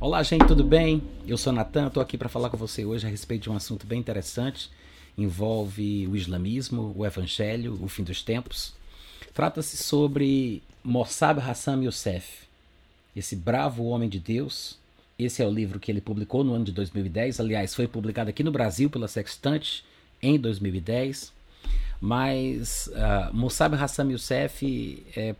Olá, 0.00 0.22
gente, 0.22 0.46
tudo 0.46 0.62
bem? 0.62 1.02
Eu 1.26 1.36
sou 1.36 1.52
Natan, 1.52 1.88
estou 1.88 2.00
aqui 2.00 2.16
para 2.16 2.28
falar 2.28 2.50
com 2.50 2.56
você 2.56 2.84
hoje 2.84 3.04
a 3.04 3.10
respeito 3.10 3.42
de 3.42 3.50
um 3.50 3.56
assunto 3.56 3.84
bem 3.84 3.98
interessante. 3.98 4.70
Envolve 5.16 6.06
o 6.06 6.14
islamismo, 6.14 6.94
o 6.96 7.04
evangelho, 7.04 7.76
o 7.82 7.88
fim 7.88 8.04
dos 8.04 8.22
tempos. 8.22 8.72
Trata-se 9.34 9.76
sobre 9.76 10.62
Mossab 10.84 11.40
Hassan 11.40 11.82
Youssef, 11.82 12.46
esse 13.16 13.34
bravo 13.34 13.86
homem 13.86 14.08
de 14.08 14.20
Deus. 14.20 14.78
Esse 15.18 15.42
é 15.42 15.46
o 15.46 15.50
livro 15.50 15.80
que 15.80 15.90
ele 15.90 16.00
publicou 16.00 16.44
no 16.44 16.54
ano 16.54 16.64
de 16.64 16.70
2010. 16.70 17.40
Aliás, 17.40 17.74
foi 17.74 17.88
publicado 17.88 18.30
aqui 18.30 18.44
no 18.44 18.52
Brasil 18.52 18.88
pela 18.88 19.08
Sextante 19.08 19.84
em 20.22 20.38
2010. 20.38 21.32
Mas 22.00 22.88
uh, 22.92 23.34
Mossab 23.34 23.74
Hassan 23.74 24.12
Youssef 24.12 25.04
é 25.16 25.34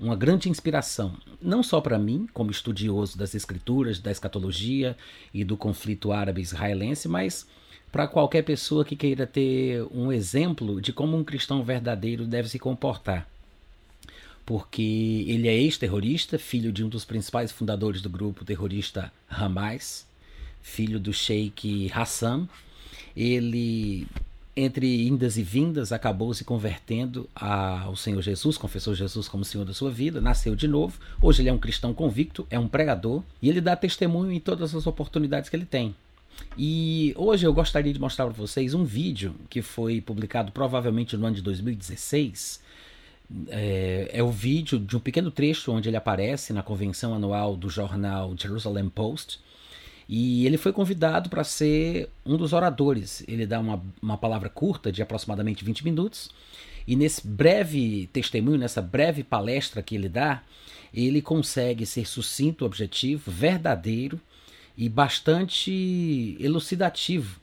uma 0.00 0.16
grande 0.16 0.48
inspiração, 0.48 1.14
não 1.42 1.62
só 1.62 1.80
para 1.80 1.98
mim, 1.98 2.26
como 2.32 2.50
estudioso 2.50 3.18
das 3.18 3.34
escrituras, 3.34 3.98
da 3.98 4.10
escatologia 4.10 4.96
e 5.32 5.44
do 5.44 5.56
conflito 5.56 6.10
árabe-israelense, 6.10 7.06
mas 7.06 7.46
para 7.92 8.08
qualquer 8.08 8.42
pessoa 8.42 8.84
que 8.84 8.96
queira 8.96 9.26
ter 9.26 9.82
um 9.92 10.10
exemplo 10.10 10.80
de 10.80 10.92
como 10.92 11.16
um 11.16 11.24
cristão 11.24 11.62
verdadeiro 11.62 12.24
deve 12.24 12.48
se 12.48 12.58
comportar. 12.58 13.28
Porque 14.46 15.24
ele 15.28 15.46
é 15.48 15.54
ex-terrorista, 15.54 16.38
filho 16.38 16.72
de 16.72 16.82
um 16.82 16.88
dos 16.88 17.04
principais 17.04 17.52
fundadores 17.52 18.00
do 18.00 18.08
grupo 18.08 18.44
terrorista 18.44 19.12
Hamas, 19.28 20.06
filho 20.62 20.98
do 20.98 21.12
sheik 21.12 21.90
Hassan. 21.92 22.48
Ele 23.14 24.06
entre 24.56 25.06
indas 25.06 25.36
e 25.36 25.42
vindas, 25.42 25.92
acabou 25.92 26.34
se 26.34 26.44
convertendo 26.44 27.28
ao 27.34 27.94
Senhor 27.94 28.20
Jesus, 28.20 28.58
confessou 28.58 28.94
Jesus 28.94 29.28
como 29.28 29.44
Senhor 29.44 29.64
da 29.64 29.72
sua 29.72 29.90
vida, 29.90 30.20
nasceu 30.20 30.56
de 30.56 30.66
novo. 30.66 30.98
Hoje 31.20 31.42
ele 31.42 31.48
é 31.48 31.52
um 31.52 31.58
cristão 31.58 31.94
convicto, 31.94 32.46
é 32.50 32.58
um 32.58 32.68
pregador 32.68 33.22
e 33.40 33.48
ele 33.48 33.60
dá 33.60 33.76
testemunho 33.76 34.32
em 34.32 34.40
todas 34.40 34.74
as 34.74 34.86
oportunidades 34.86 35.48
que 35.48 35.56
ele 35.56 35.64
tem. 35.64 35.94
E 36.58 37.14
hoje 37.16 37.46
eu 37.46 37.52
gostaria 37.52 37.92
de 37.92 38.00
mostrar 38.00 38.26
para 38.26 38.34
vocês 38.34 38.74
um 38.74 38.84
vídeo 38.84 39.34
que 39.48 39.62
foi 39.62 40.00
publicado 40.00 40.50
provavelmente 40.50 41.16
no 41.16 41.26
ano 41.26 41.36
de 41.36 41.42
2016. 41.42 42.60
É, 43.48 44.10
é 44.12 44.22
o 44.22 44.30
vídeo 44.30 44.78
de 44.78 44.96
um 44.96 45.00
pequeno 45.00 45.30
trecho 45.30 45.70
onde 45.72 45.88
ele 45.88 45.96
aparece 45.96 46.52
na 46.52 46.62
convenção 46.62 47.14
anual 47.14 47.56
do 47.56 47.70
jornal 47.70 48.34
Jerusalem 48.36 48.88
Post 48.88 49.38
e 50.12 50.44
ele 50.44 50.58
foi 50.58 50.72
convidado 50.72 51.30
para 51.30 51.44
ser 51.44 52.10
um 52.26 52.36
dos 52.36 52.52
oradores. 52.52 53.22
Ele 53.28 53.46
dá 53.46 53.60
uma, 53.60 53.80
uma 54.02 54.18
palavra 54.18 54.48
curta, 54.48 54.90
de 54.90 55.00
aproximadamente 55.00 55.64
20 55.64 55.84
minutos, 55.84 56.30
e 56.84 56.96
nesse 56.96 57.24
breve 57.24 58.08
testemunho, 58.12 58.58
nessa 58.58 58.82
breve 58.82 59.22
palestra 59.22 59.80
que 59.80 59.94
ele 59.94 60.08
dá, 60.08 60.42
ele 60.92 61.22
consegue 61.22 61.86
ser 61.86 62.08
sucinto, 62.08 62.64
objetivo, 62.64 63.30
verdadeiro 63.30 64.20
e 64.76 64.88
bastante 64.88 66.36
elucidativo 66.40 67.38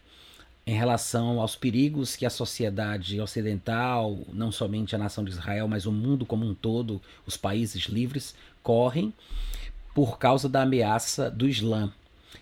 em 0.66 0.76
relação 0.76 1.40
aos 1.40 1.56
perigos 1.56 2.18
que 2.18 2.26
a 2.26 2.30
sociedade 2.30 3.22
ocidental, 3.22 4.20
não 4.34 4.52
somente 4.52 4.94
a 4.94 5.00
nação 5.00 5.24
de 5.24 5.32
Israel, 5.32 5.70
mas 5.70 5.86
o 5.86 5.92
mundo 5.94 6.26
como 6.26 6.46
um 6.46 6.54
todo, 6.54 7.02
os 7.26 7.38
países 7.38 7.84
livres, 7.84 8.36
correm 8.62 9.14
por 9.96 10.20
causa 10.20 10.50
da 10.50 10.64
ameaça 10.64 11.32
do 11.32 11.48
Islã. 11.48 11.94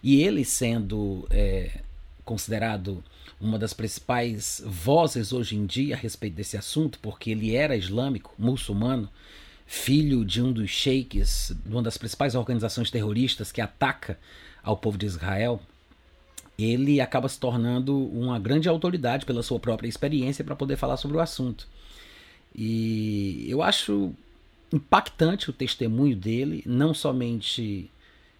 E 0.04 0.22
ele 0.22 0.46
sendo 0.46 1.28
é, 1.30 1.82
considerado 2.24 3.04
uma 3.40 3.60
das 3.60 3.74
principais 3.74 4.62
vozes 4.66 5.34
hoje 5.34 5.56
em 5.56 5.66
dia 5.66 5.96
a 5.96 5.98
respeito 5.98 6.36
desse 6.36 6.58
assunto, 6.58 7.00
porque 7.00 7.32
ele 7.32 7.56
era 7.56 7.76
islâmico, 7.76 8.34
muçulmano, 8.38 9.10
filho 9.66 10.24
de 10.24 10.42
um 10.42 10.52
dos 10.52 10.70
sheiks, 10.70 11.56
de 11.66 11.72
uma 11.72 11.82
das 11.82 11.98
principais 11.98 12.36
organizações 12.36 12.92
terroristas 12.92 13.52
que 13.52 13.62
ataca 13.62 14.18
ao 14.64 14.78
povo 14.78 14.98
de 14.98 15.06
Israel, 15.06 15.62
ele 16.58 17.02
acaba 17.02 17.28
se 17.28 17.40
tornando 17.40 17.98
uma 17.98 18.40
grande 18.40 18.70
autoridade 18.70 19.26
pela 19.26 19.44
sua 19.44 19.60
própria 19.60 19.88
experiência 19.88 20.44
para 20.44 20.56
poder 20.56 20.78
falar 20.78 20.98
sobre 20.98 21.18
o 21.18 21.20
assunto. 21.20 21.68
E 22.56 23.46
eu 23.50 23.62
acho 23.62 24.14
impactante 24.72 25.50
o 25.50 25.54
testemunho 25.54 26.16
dele, 26.16 26.64
não 26.66 26.94
somente 26.94 27.92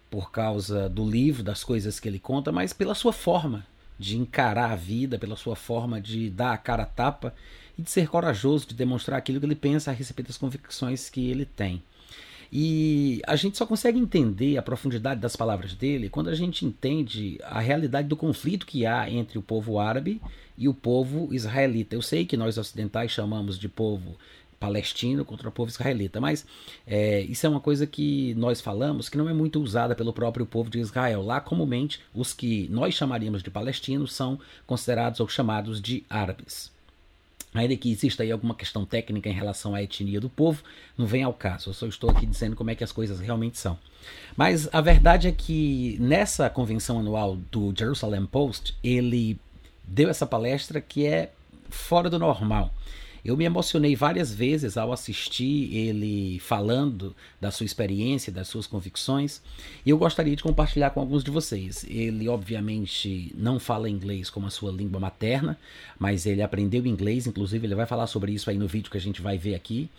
por 0.10 0.32
causa 0.32 0.88
do 0.90 1.08
livro, 1.08 1.44
das 1.44 1.64
coisas 1.64 2.00
que 2.00 2.08
ele 2.08 2.20
conta, 2.20 2.52
mas 2.52 2.74
pela 2.74 2.96
sua 2.96 3.14
forma 3.14 3.66
de 3.98 4.18
encarar 4.18 4.72
a 4.72 4.76
vida, 4.76 5.18
pela 5.18 5.36
sua 5.36 5.56
forma 5.56 6.00
de 6.02 6.30
dar 6.30 6.54
a 6.54 6.58
cara 6.58 6.84
a 6.84 6.86
tapa 6.86 7.34
e 7.78 7.82
de 7.82 7.90
ser 7.90 8.08
corajoso, 8.08 8.68
de 8.68 8.76
demonstrar 8.76 9.18
aquilo 9.18 9.40
que 9.40 9.46
ele 9.46 9.56
pensa 9.56 9.92
a 9.92 9.94
respeito 9.94 10.28
das 10.28 10.38
convicções 10.38 11.10
que 11.10 11.30
ele 11.30 11.46
tem. 11.46 11.82
E 12.52 13.22
a 13.26 13.36
gente 13.36 13.58
só 13.58 13.66
consegue 13.66 14.00
entender 14.00 14.58
a 14.58 14.62
profundidade 14.62 15.20
das 15.20 15.36
palavras 15.36 15.74
dele 15.74 16.10
quando 16.10 16.30
a 16.30 16.36
gente 16.36 16.66
entende 16.66 17.40
a 17.44 17.60
realidade 17.60 18.08
do 18.08 18.16
conflito 18.16 18.66
que 18.66 18.86
há 18.86 19.10
entre 19.10 19.38
o 19.38 19.42
povo 19.42 19.80
árabe 19.80 20.22
e 20.58 20.70
o 20.70 20.74
povo 20.74 21.34
israelita. 21.34 21.96
Eu 21.96 22.02
sei 22.02 22.26
que 22.26 22.38
nós 22.38 22.58
ocidentais 22.58 23.12
chamamos 23.12 23.58
de 23.58 23.68
povo 23.68 24.16
palestino 24.66 25.24
contra 25.24 25.48
o 25.48 25.52
povo 25.52 25.70
israelita. 25.70 26.20
Mas 26.20 26.46
é, 26.88 27.22
isso 27.22 27.46
é 27.46 27.50
uma 27.50 27.60
coisa 27.60 27.86
que 27.86 28.34
nós 28.36 28.60
falamos 28.60 29.08
que 29.08 29.18
não 29.18 29.30
é 29.30 29.34
muito 29.34 29.62
usada 29.62 29.96
pelo 29.96 30.12
próprio 30.12 30.46
povo 30.46 30.70
de 30.70 30.80
Israel. 30.80 31.22
Lá, 31.22 31.40
comumente, 31.40 32.02
os 32.14 32.34
que 32.34 32.68
nós 32.70 32.96
chamaríamos 32.96 33.44
de 33.44 33.52
palestinos 33.52 34.14
são 34.14 34.40
considerados 34.66 35.20
ou 35.20 35.28
chamados 35.28 35.80
de 35.80 36.04
árabes. 36.10 36.74
Ainda 37.54 37.78
que 37.78 37.90
exista 37.90 38.24
aí 38.24 38.32
alguma 38.32 38.54
questão 38.54 38.84
técnica 38.84 39.30
em 39.30 39.34
relação 39.34 39.74
à 39.74 39.82
etnia 39.82 40.20
do 40.20 40.30
povo, 40.30 40.62
não 40.98 41.06
vem 41.06 41.24
ao 41.24 41.34
caso. 41.34 41.70
Eu 41.70 41.74
só 41.74 41.88
estou 41.88 42.10
aqui 42.10 42.26
dizendo 42.26 42.56
como 42.56 42.70
é 42.70 42.76
que 42.76 42.84
as 42.84 42.92
coisas 42.92 43.20
realmente 43.22 43.58
são. 43.58 43.78
Mas 44.36 44.68
a 44.74 44.82
verdade 44.82 45.30
é 45.30 45.32
que 45.32 45.96
nessa 46.00 46.50
convenção 46.50 47.00
anual 47.00 47.38
do 47.50 47.74
Jerusalem 47.78 48.26
Post, 48.26 48.76
ele 48.84 49.40
deu 49.86 50.10
essa 50.10 50.26
palestra 50.26 50.82
que 50.82 51.06
é 51.06 51.32
fora 51.70 52.10
do 52.10 52.20
normal. 52.20 52.74
Eu 53.26 53.36
me 53.36 53.44
emocionei 53.44 53.96
várias 53.96 54.32
vezes 54.32 54.78
ao 54.78 54.94
assistir 54.94 55.76
ele 55.76 56.40
falando 56.40 57.16
da 57.42 57.50
sua 57.50 57.66
experiência, 57.66 58.32
das 58.32 58.48
suas 58.48 58.68
convicções, 58.68 59.42
e 59.84 59.90
eu 59.90 59.98
gostaria 59.98 60.36
de 60.36 60.44
compartilhar 60.44 60.92
com 60.92 61.00
alguns 61.00 61.24
de 61.24 61.32
vocês. 61.32 61.84
Ele, 61.90 62.30
obviamente, 62.30 63.34
não 63.36 63.60
fala 63.60 63.90
inglês 63.90 64.30
como 64.30 64.46
a 64.46 64.52
sua 64.52 64.72
língua 64.72 65.00
materna, 65.00 65.58
mas 65.98 66.28
ele 66.28 66.44
aprendeu 66.44 66.86
inglês, 66.86 67.26
inclusive 67.26 67.66
ele 67.66 67.74
vai 67.74 67.88
falar 67.88 68.06
sobre 68.06 68.32
isso 68.32 68.48
aí 68.48 68.60
no 68.60 68.68
vídeo 68.68 68.92
que 68.92 68.98
a 68.98 69.02
gente 69.02 69.24
vai 69.24 69.40
ver 69.40 69.56
aqui. 69.56 69.90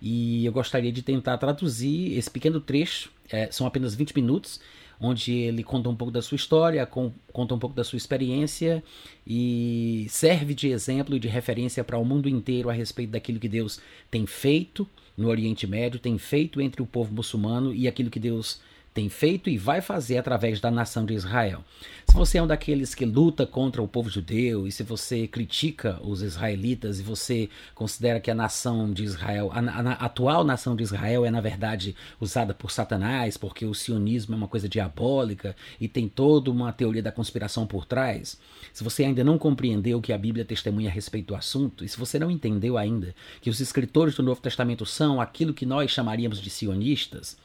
E 0.00 0.46
eu 0.46 0.52
gostaria 0.52 0.90
de 0.90 1.02
tentar 1.02 1.36
traduzir 1.36 2.16
esse 2.16 2.30
pequeno 2.30 2.62
trecho, 2.62 3.12
é, 3.30 3.52
são 3.52 3.66
apenas 3.66 3.94
20 3.94 4.14
minutos, 4.14 4.58
onde 5.00 5.32
ele 5.32 5.64
conta 5.64 5.88
um 5.88 5.96
pouco 5.96 6.12
da 6.12 6.20
sua 6.20 6.36
história, 6.36 6.84
com, 6.84 7.12
conta 7.32 7.54
um 7.54 7.58
pouco 7.58 7.74
da 7.74 7.82
sua 7.82 7.96
experiência 7.96 8.82
e 9.26 10.06
serve 10.08 10.52
de 10.52 10.68
exemplo 10.68 11.16
e 11.16 11.18
de 11.18 11.26
referência 11.26 11.82
para 11.82 11.96
o 11.96 12.04
mundo 12.04 12.28
inteiro 12.28 12.68
a 12.68 12.72
respeito 12.72 13.10
daquilo 13.10 13.40
que 13.40 13.48
Deus 13.48 13.80
tem 14.10 14.26
feito 14.26 14.86
no 15.16 15.28
Oriente 15.28 15.66
Médio, 15.66 15.98
tem 15.98 16.18
feito 16.18 16.60
entre 16.60 16.82
o 16.82 16.86
povo 16.86 17.14
muçulmano 17.14 17.74
e 17.74 17.88
aquilo 17.88 18.10
que 18.10 18.20
Deus 18.20 18.60
tem 18.92 19.08
feito 19.08 19.48
e 19.48 19.56
vai 19.56 19.80
fazer 19.80 20.18
através 20.18 20.60
da 20.60 20.70
nação 20.70 21.04
de 21.04 21.14
Israel. 21.14 21.64
Se 22.06 22.14
você 22.14 22.38
é 22.38 22.42
um 22.42 22.46
daqueles 22.46 22.94
que 22.94 23.04
luta 23.04 23.46
contra 23.46 23.80
o 23.80 23.86
povo 23.86 24.10
judeu 24.10 24.66
e 24.66 24.72
se 24.72 24.82
você 24.82 25.28
critica 25.28 26.00
os 26.02 26.22
israelitas 26.22 26.98
e 26.98 27.02
você 27.02 27.48
considera 27.74 28.18
que 28.18 28.30
a 28.30 28.34
nação 28.34 28.92
de 28.92 29.04
Israel, 29.04 29.50
a, 29.52 29.60
a, 29.60 29.92
a 29.92 30.06
atual 30.06 30.42
nação 30.42 30.74
de 30.74 30.82
Israel 30.82 31.24
é 31.24 31.30
na 31.30 31.40
verdade 31.40 31.94
usada 32.20 32.52
por 32.52 32.72
Satanás, 32.72 33.36
porque 33.36 33.64
o 33.64 33.74
sionismo 33.74 34.34
é 34.34 34.36
uma 34.36 34.48
coisa 34.48 34.68
diabólica 34.68 35.54
e 35.80 35.86
tem 35.86 36.08
toda 36.08 36.50
uma 36.50 36.72
teoria 36.72 37.02
da 37.02 37.12
conspiração 37.12 37.66
por 37.66 37.84
trás, 37.84 38.38
se 38.72 38.82
você 38.82 39.04
ainda 39.04 39.22
não 39.22 39.38
compreendeu 39.38 39.98
o 39.98 40.02
que 40.02 40.12
a 40.12 40.18
Bíblia 40.18 40.44
testemunha 40.44 40.88
a 40.88 40.92
respeito 40.92 41.28
do 41.28 41.34
assunto, 41.36 41.84
e 41.84 41.88
se 41.88 41.98
você 41.98 42.18
não 42.18 42.30
entendeu 42.30 42.76
ainda 42.76 43.14
que 43.40 43.50
os 43.50 43.60
escritores 43.60 44.16
do 44.16 44.22
Novo 44.22 44.40
Testamento 44.40 44.84
são 44.84 45.20
aquilo 45.20 45.54
que 45.54 45.66
nós 45.66 45.90
chamaríamos 45.90 46.40
de 46.40 46.50
sionistas, 46.50 47.36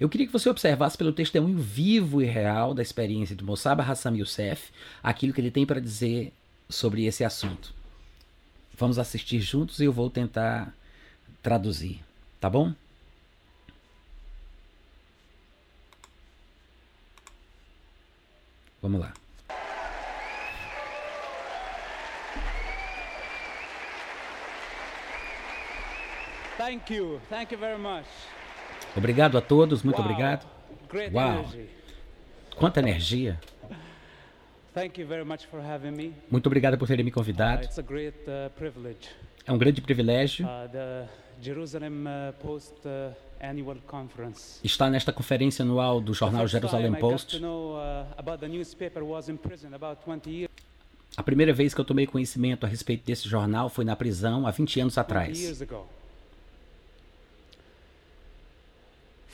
eu 0.00 0.08
queria 0.08 0.26
que 0.26 0.32
você 0.32 0.48
observasse 0.48 0.96
pelo 0.96 1.12
testemunho 1.12 1.58
vivo 1.58 2.20
e 2.20 2.24
real 2.24 2.74
da 2.74 2.82
experiência 2.82 3.36
de 3.36 3.44
Mossab 3.44 3.80
Hassan 3.82 4.16
Youssef 4.16 4.72
aquilo 5.02 5.32
que 5.32 5.40
ele 5.40 5.50
tem 5.50 5.64
para 5.64 5.80
dizer 5.80 6.32
sobre 6.68 7.04
esse 7.04 7.24
assunto. 7.24 7.72
Vamos 8.76 8.98
assistir 8.98 9.40
juntos 9.40 9.78
e 9.78 9.84
eu 9.84 9.92
vou 9.92 10.10
tentar 10.10 10.74
traduzir, 11.42 12.00
tá 12.40 12.50
bom? 12.50 12.72
Vamos 18.82 19.00
lá. 19.00 19.14
Thank 26.58 26.90
you. 26.90 27.20
Thank 27.28 27.52
you 27.52 27.58
very 27.58 27.78
much. 27.78 28.06
Obrigado 28.96 29.36
a 29.36 29.40
todos, 29.40 29.82
muito 29.82 29.96
wow. 29.96 30.04
obrigado. 30.04 30.46
Great 30.88 31.14
Uau! 31.14 31.38
Energy. 31.40 31.68
Quanta 32.56 32.80
energia! 32.80 33.40
Muito 36.30 36.46
obrigado 36.46 36.76
por 36.76 36.88
terem 36.88 37.04
me 37.04 37.10
convidado. 37.10 37.66
Uh, 37.66 37.82
great, 37.82 38.18
uh, 38.28 38.96
é 39.46 39.52
um 39.52 39.58
grande 39.58 39.80
privilégio 39.80 40.46
uh, 40.46 42.32
Post, 42.40 42.74
Está 44.64 44.88
nesta 44.90 45.12
conferência 45.12 45.62
anual 45.62 46.00
do 46.00 46.14
jornal 46.14 46.48
Jerusalém 46.48 46.92
Post. 46.94 47.40
A 51.16 51.22
primeira 51.22 51.52
vez 51.52 51.72
que 51.72 51.80
eu 51.80 51.84
tomei 51.84 52.06
conhecimento 52.06 52.66
a 52.66 52.68
respeito 52.68 53.04
desse 53.04 53.28
jornal 53.28 53.68
foi 53.68 53.84
na 53.84 53.94
prisão 53.94 54.46
há 54.46 54.50
20 54.50 54.80
anos 54.80 54.98
atrás. 54.98 55.38
20 55.38 55.93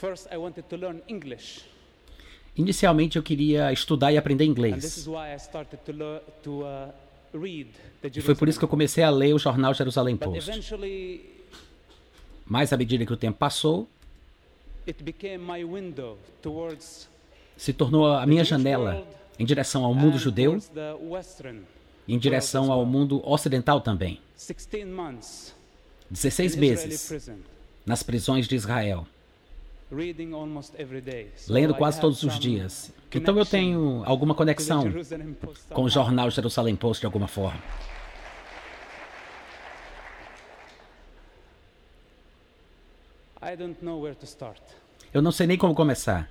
First, 0.01 0.29
I 0.33 0.39
wanted 0.39 0.63
to 0.63 0.77
learn 0.77 1.03
English, 1.09 1.63
Inicialmente 2.57 3.17
eu 3.17 3.23
queria 3.23 3.73
estudar 3.73 4.13
e 4.13 4.19
aprender 4.19 4.45
inglês. 4.45 5.07
uh, 5.07 6.93
E 8.13 8.21
foi 8.21 8.35
por 8.35 8.49
isso 8.49 8.59
que 8.59 8.65
eu 8.65 8.69
comecei 8.69 9.05
a 9.05 9.11
ler 9.11 9.35
o 9.35 9.39
jornal 9.39 9.73
Jerusalem 9.73 10.17
But 10.17 10.25
Post. 10.25 10.51
Mas 12.45 12.73
à 12.73 12.77
medida 12.77 13.07
que 13.07 13.13
o 13.13 13.17
tempo 13.17 13.39
passou, 13.39 13.89
se 17.57 17.73
tornou 17.73 18.07
a 18.07 18.27
minha 18.27 18.43
janela 18.43 19.07
em 19.39 19.45
direção 19.45 19.85
ao 19.85 19.95
mundo 19.95 20.19
judeu 20.19 20.59
e 22.09 22.15
em 22.15 22.19
direção 22.19 22.73
ao 22.73 22.85
mundo 22.85 23.23
ocidental 23.25 23.81
também. 23.81 24.21
16 24.37 24.87
months 24.87 25.55
16 26.11 26.55
in 26.55 26.59
Israeli 26.59 26.71
meses 26.71 27.31
nas 27.87 28.03
prisões 28.03 28.49
de 28.49 28.57
Israel, 28.57 29.07
lendo 31.49 31.75
quase 31.75 32.01
todos 32.01 32.23
os 32.23 32.39
dias. 32.39 32.93
Então 33.13 33.37
eu 33.37 33.45
tenho 33.45 34.03
alguma 34.05 34.35
conexão 34.35 34.85
com 35.71 35.83
o 35.83 35.89
jornal 35.89 36.31
Jerusalem 36.31 36.77
Post 36.77 37.01
de 37.01 37.07
alguma 37.07 37.27
forma. 37.27 37.61
Eu 45.13 45.21
não 45.21 45.33
sei 45.33 45.47
nem 45.47 45.59
como 45.59 45.75
começar, 45.75 46.31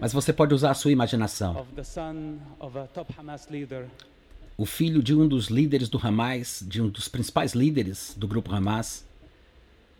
mas 0.00 0.12
você 0.12 0.32
pode 0.32 0.52
usar 0.52 0.72
a 0.72 0.74
sua 0.74 0.90
imaginação. 0.90 1.66
O 4.56 4.66
filho 4.66 5.02
de 5.02 5.14
um 5.14 5.26
dos 5.26 5.46
líderes 5.46 5.88
do 5.88 5.98
Hamas, 5.98 6.62
de 6.66 6.82
um 6.82 6.88
dos 6.88 7.08
principais 7.08 7.54
líderes 7.54 8.14
do 8.16 8.28
grupo 8.28 8.54
Hamas, 8.54 9.04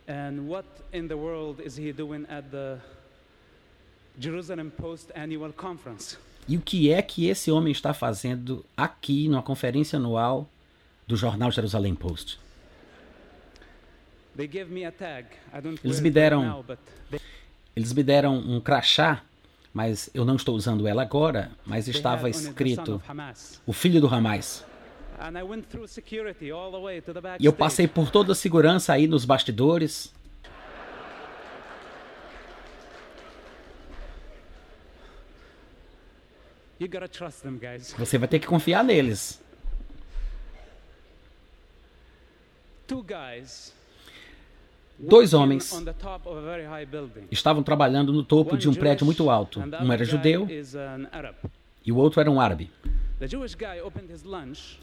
And 0.08 0.48
what 0.48 0.66
in 0.92 1.08
the 1.08 1.14
world 1.16 1.62
is 1.64 1.78
he 1.78 1.92
doing 1.92 2.26
at 2.28 2.44
the 2.50 2.78
Jerusalem 4.18 4.70
Post 4.70 5.10
annual 5.14 5.52
conference? 5.52 6.16
e 6.46 6.58
o 6.58 6.60
que 6.60 6.90
é 6.92 7.00
que 7.00 7.26
esse 7.28 7.50
homem 7.50 7.72
está 7.72 7.94
fazendo 7.94 8.64
aqui 8.76 9.28
numa 9.28 9.42
conferência 9.42 9.96
anual 9.98 10.46
do 11.06 11.16
jornal 11.16 11.50
Jerusalem 11.50 11.94
Post. 11.94 12.38
They 14.36 14.46
gave 14.46 14.70
me 14.70 14.84
a 14.84 14.92
tag. 14.92 15.26
I 15.56 15.60
don't 15.62 15.80
Eles 15.82 16.00
me 16.00 16.10
deram- 16.10 16.64
Eles 17.74 17.92
me 17.92 18.02
deram 18.02 18.36
um 18.36 18.60
crachá, 18.60 19.22
mas 19.72 20.10
eu 20.12 20.24
não 20.24 20.36
estou 20.36 20.54
usando 20.54 20.86
ela 20.86 21.02
agora, 21.02 21.50
mas 21.64 21.86
they 21.86 21.94
estava 21.94 22.28
escrito 22.28 23.00
o 23.66 23.72
filho 23.72 24.00
do 24.00 24.06
Hamas. 24.06 24.64
E 27.38 27.46
eu 27.46 27.52
passei 27.52 27.86
por 27.86 28.10
toda 28.10 28.32
a 28.32 28.34
segurança 28.34 28.92
aí 28.92 29.06
nos 29.06 29.24
bastidores. 29.24 30.12
Você 37.98 38.18
vai 38.18 38.28
ter 38.28 38.38
que 38.38 38.46
confiar 38.46 38.84
neles. 38.84 39.40
Dois 44.98 45.34
homens 45.34 45.72
estavam 47.30 47.62
trabalhando 47.62 48.12
no 48.12 48.22
topo 48.22 48.56
de 48.56 48.68
um 48.68 48.74
prédio 48.74 49.04
muito 49.04 49.28
alto. 49.30 49.60
Um 49.60 49.92
era 49.92 50.04
judeu 50.04 50.46
e 51.84 51.92
o 51.92 51.96
outro 51.96 52.20
era 52.20 52.30
um 52.30 52.40
árabe. 52.40 52.70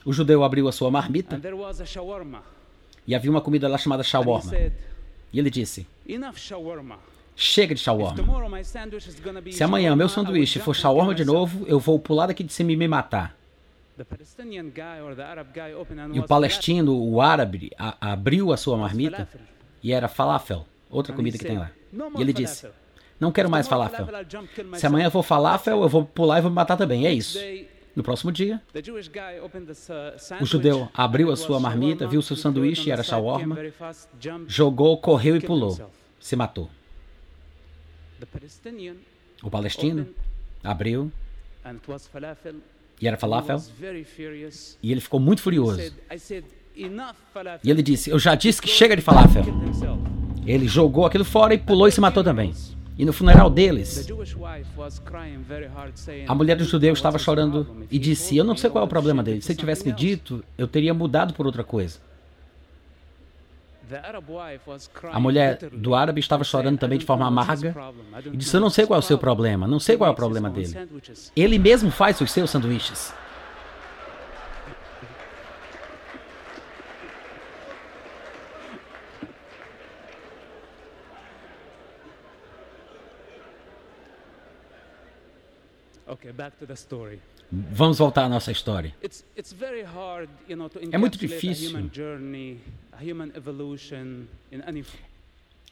O 0.06 0.14
judeu 0.14 0.44
abriu 0.44 0.68
a 0.68 0.72
sua 0.72 0.90
marmita 0.90 1.36
e 3.08 3.14
havia 3.16 3.30
uma 3.32 3.42
comida 3.42 3.68
lá 3.68 3.78
chamada 3.78 4.04
shawarma. 4.04 4.50
E 5.34 5.40
ele 5.40 5.50
disse. 5.50 5.88
Chega 7.36 7.74
de 7.74 7.82
shawarma. 7.82 8.16
Se 9.52 9.64
amanhã 9.64 9.96
meu 9.96 10.08
sanduíche 10.10 10.60
for 10.60 10.76
shawarma 10.76 11.14
de 11.16 11.24
myself." 11.26 11.56
novo, 11.58 11.66
eu 11.68 11.80
vou 11.80 11.98
pular 12.00 12.28
daqui 12.28 12.44
de 12.44 12.52
cima 12.54 12.72
e 12.72 12.76
me 12.76 12.88
matar. 12.88 13.36
E 16.14 16.20
o 16.20 16.24
palestino, 16.28 16.98
o 16.98 17.22
árabe, 17.22 17.72
a- 17.78 17.98
abriu 18.12 18.52
a 18.52 18.58
sua 18.58 18.78
marmita 18.78 19.28
e 19.84 19.92
era 19.92 20.08
falafel, 20.08 20.66
outra 20.90 21.14
comida 21.14 21.38
que 21.38 21.46
tem 21.46 21.58
lá. 21.58 21.72
"No 21.92 22.20
E 22.20 22.22
ele 22.22 22.34
disse. 22.34 22.68
Não 23.20 23.32
quero 23.32 23.50
mais 23.50 23.68
falafel. 23.68 24.06
Se 24.56 24.64
myself." 24.64 24.86
amanhã 24.88 25.10
for 25.12 25.24
falafel, 25.24 25.82
eu 25.84 25.90
vou 25.90 26.04
pular 26.06 26.40
e 26.40 26.42
vou 26.42 26.50
me 26.50 26.56
matar 26.56 26.76
também. 26.78 27.06
É 27.06 27.14
isso. 27.14 27.38
No 27.96 28.04
próximo 28.04 28.32
dia, 28.32 28.62
o 30.40 30.46
judeu 30.46 30.90
abriu 30.94 31.32
a 31.32 31.36
sua 31.36 31.60
marmita, 31.60 32.08
viu 32.08 32.22
seu 32.22 32.36
sanduíche 32.38 32.88
e 32.88 32.92
era 32.92 33.04
shawarma, 33.04 33.58
jogou, 34.48 34.98
correu 34.98 35.36
e 35.36 35.42
pulou. 35.42 35.92
Se 36.20 36.36
matou. 36.36 36.70
O 39.44 39.50
palestino 39.50 40.08
abriu 40.64 41.12
e 43.02 43.08
era 43.08 43.18
falafel 43.18 43.62
e 44.82 44.92
ele 44.92 45.02
ficou 45.02 45.20
muito 45.20 45.42
furioso. 45.42 45.82
E 47.64 47.70
ele 47.70 47.82
disse: 47.82 48.10
Eu 48.10 48.20
já 48.20 48.36
disse 48.36 48.62
que 48.62 48.70
chega 48.70 48.96
de 48.96 49.02
falafel. 49.02 49.44
Ele 50.46 50.68
jogou 50.68 51.06
aquilo 51.06 51.26
fora 51.26 51.54
e 51.54 51.58
pulou 51.58 51.88
e 51.88 51.92
se 51.92 52.00
matou 52.00 52.24
também. 52.24 52.54
E 53.02 53.06
no 53.06 53.12
funeral 53.12 53.50
deles, 53.50 54.08
a 56.28 56.36
mulher 56.36 56.56
do 56.56 56.64
judeu 56.64 56.90
"What's 56.90 57.00
estava 57.00 57.18
chorando 57.18 57.88
e 57.90 57.98
disse: 57.98 58.38
Eu 58.38 58.44
não 58.44 58.56
sei 58.56 58.70
qual 58.70 58.84
é 58.84 58.86
o 58.86 58.88
problema 58.88 59.24
dele. 59.24 59.42
Se 59.42 59.52
ele 59.52 59.58
tivesse 59.58 59.84
me 59.84 59.90
something 59.90 60.06
else." 60.06 60.16
dito, 60.18 60.44
eu 60.56 60.68
teria 60.68 60.94
mudado 60.94 61.34
por 61.34 61.48
outra 61.48 61.64
coisa. 61.64 61.98
A 65.12 65.20
mulher 65.20 65.58
do 65.74 65.96
árabe 65.96 66.20
estava 66.20 66.44
chorando 66.44 66.76
"I 66.76 66.78
também 66.78 67.00
de 67.00 67.06
forma 67.06 67.26
amarga 67.26 67.76
e 68.32 68.38
disse: 68.38 68.56
Eu 68.56 68.62
não 68.62 68.68
what's 68.68 68.76
sei 68.76 68.86
qual 68.86 68.98
é 68.98 69.00
o 69.00 69.02
seu 69.02 69.18
problem." 69.18 69.32
problema, 69.32 69.68
não 69.68 69.80
sei 69.80 69.98
qual 69.98 70.08
é 70.08 70.14
o 70.14 70.16
problema 70.16 70.52
dele. 70.52 70.78
Ele 71.36 71.58
mesmo 71.58 71.90
faz 71.90 72.22
os 72.22 72.32
seus 72.32 72.52
sanduíches. 72.52 73.12
Okay, 86.22 86.32
back 86.32 86.56
to 86.60 86.68
the 86.68 86.76
story. 86.76 87.20
Vamos 87.52 87.98
voltar 87.98 88.26
à 88.26 88.30
nossa 88.30 88.52
história. 88.52 88.96
It's 89.04 89.26
it's 89.36 89.52
very 89.52 89.82
hard, 89.82 90.30
you 90.48 90.56
know, 90.56 90.70
to 90.70 90.80
É 90.92 90.98
muito 91.00 91.18
difícil. 91.18 91.76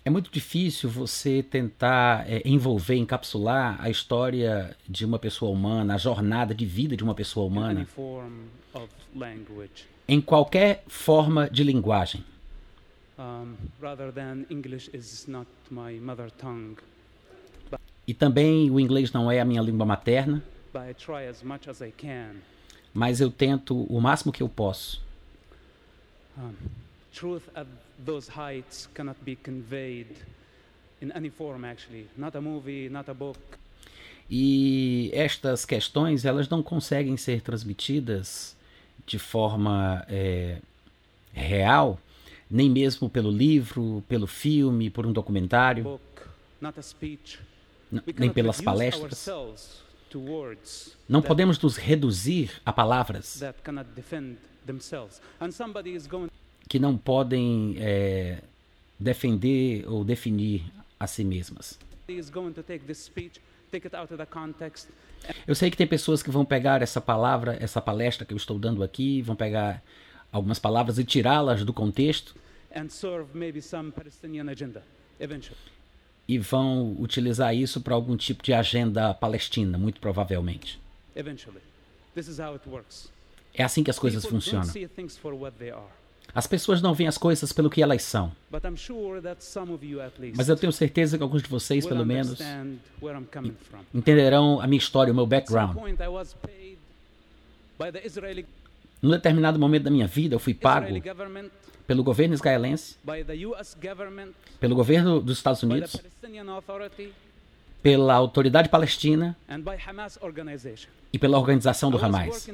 É 0.04 0.10
muito 0.10 0.32
difícil 0.32 0.90
você 0.90 1.44
tentar 1.44 2.28
é, 2.28 2.42
envolver, 2.44 2.96
encapsular 2.96 3.78
a 3.80 3.92
história 3.92 4.76
de 4.88 5.06
uma 5.06 5.20
pessoa 5.20 5.52
humana, 5.52 5.94
a 5.94 5.98
jornada 6.00 6.56
de 6.56 6.66
vida 6.66 6.98
de 6.98 7.04
uma 7.04 7.14
pessoa 7.14 7.46
humana, 7.46 7.88
em 10.08 10.20
qualquer 10.20 10.84
forma 10.88 11.48
de 11.48 11.64
linguagem. 11.64 12.26
um, 13.20 13.58
rather 13.80 14.12
than 14.12 14.46
English 14.50 14.90
is 14.94 15.28
not 15.28 15.48
my 15.70 15.94
mother 16.00 16.30
tongue. 16.30 16.78
E 18.10 18.14
também 18.16 18.72
o 18.72 18.80
inglês 18.80 19.12
não 19.12 19.32
é 19.32 19.40
a 19.40 19.46
minha 19.46 19.62
língua 19.62 19.86
materna, 19.86 20.44
mas 22.92 23.22
eu 23.22 23.30
tento 23.30 23.84
o 23.84 24.02
máximo 24.02 24.32
que 24.32 24.42
eu 24.42 24.50
posso. 24.50 25.00
E 34.28 35.12
estas 35.14 35.64
questões 35.64 36.26
elas 36.26 36.50
não 36.50 36.64
conseguem 36.64 37.16
ser 37.16 37.42
transmitidas 37.42 38.58
de 39.06 39.20
forma 39.20 40.04
é, 40.10 40.58
real, 41.32 42.00
nem 42.50 42.72
mesmo 42.72 43.08
pelo 43.08 43.30
livro, 43.30 44.04
pelo 44.10 44.26
filme, 44.26 44.90
por 44.90 45.06
um 45.06 45.14
documentário, 45.14 45.84
book, 45.84 46.02
not 46.60 46.80
a 46.80 46.82
speech. 46.82 47.49
Nem 47.92 48.32
pelas 48.32 48.62
palestras. 48.62 49.28
Não 51.08 51.22
podemos 51.22 51.60
nos 51.60 51.78
reduzir 51.78 52.52
a 52.66 52.74
palavras 52.74 53.42
que 56.68 56.80
não 56.80 56.98
podem 56.98 57.76
é, 57.80 58.42
defender 59.00 59.88
ou 59.88 60.04
definir 60.04 60.64
a 61.00 61.08
si 61.08 61.24
mesmas. 61.24 61.80
Eu 65.48 65.56
sei 65.56 65.70
que 65.70 65.78
tem 65.78 65.88
pessoas 65.88 66.24
que 66.24 66.32
vão 66.32 66.46
pegar 66.46 66.82
essa 66.82 67.02
palavra, 67.02 67.58
essa 67.60 67.82
palestra 67.82 68.26
que 68.26 68.34
eu 68.34 68.38
estou 68.38 68.58
dando 68.58 68.84
aqui, 68.84 69.22
vão 69.22 69.36
pegar 69.36 69.84
algumas 70.32 70.60
palavras 70.60 70.98
e 70.98 71.04
tirá-las 71.04 71.64
do 71.64 71.74
contexto 71.74 72.36
and 72.76 72.90
serve 72.90 73.30
maybe 73.34 73.62
some 73.62 73.92
Palestinian 73.92 74.50
agenda. 74.50 74.84
eventually. 75.20 75.58
E 76.30 76.38
vão 76.38 76.96
utilizar 77.00 77.56
isso 77.56 77.82
para 77.82 77.96
algum 77.96 78.16
tipo 78.16 78.44
de 78.44 78.54
agenda 78.54 79.12
palestina, 79.16 79.80
muito 79.80 80.00
provavelmente. 80.00 80.80
É 83.52 83.64
assim 83.64 83.84
que 83.84 83.90
as 83.90 83.98
coisas 83.98 84.24
funcionam. 84.24 84.68
As 86.32 86.46
pessoas 86.46 86.84
não 86.84 86.94
veem 86.94 87.08
as 87.08 87.18
coisas 87.18 87.52
pelo 87.52 87.68
que 87.68 87.82
elas 87.82 88.04
são, 88.04 88.32
mas 90.36 90.48
eu 90.48 90.56
tenho 90.56 90.72
certeza 90.72 91.18
que 91.18 91.24
alguns 91.24 91.42
de 91.42 91.50
vocês, 91.50 91.84
pelo 91.88 92.06
menos, 92.06 92.40
entenderão 93.92 94.62
a 94.62 94.68
minha 94.68 94.78
história, 94.78 95.12
o 95.12 95.16
meu 95.16 95.26
background. 95.26 95.76
Num 99.02 99.12
determinado 99.12 99.58
momento 99.58 99.84
da 99.84 99.92
minha 99.92 100.08
vida, 100.08 100.36
eu 100.36 100.40
fui 100.40 100.54
pago 100.54 100.88
pelo 101.88 102.04
governo 102.04 102.34
israelense, 102.36 102.98
pelo 104.60 104.76
governo 104.76 105.20
dos 105.20 105.38
Estados 105.38 105.64
Unidos, 105.64 105.96
pela 107.82 108.14
autoridade 108.14 108.70
palestina 108.70 109.36
e 111.14 111.18
pela 111.18 111.38
organização 111.40 111.90
do 111.90 111.98
Hamas. 111.98 112.48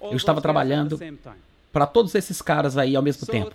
Eu 0.00 0.16
estava 0.16 0.40
trabalhando. 0.40 0.98
Para 1.72 1.86
todos 1.86 2.14
esses 2.14 2.40
caras 2.42 2.76
aí 2.76 2.96
ao 2.96 3.02
mesmo 3.02 3.26
tempo. 3.26 3.52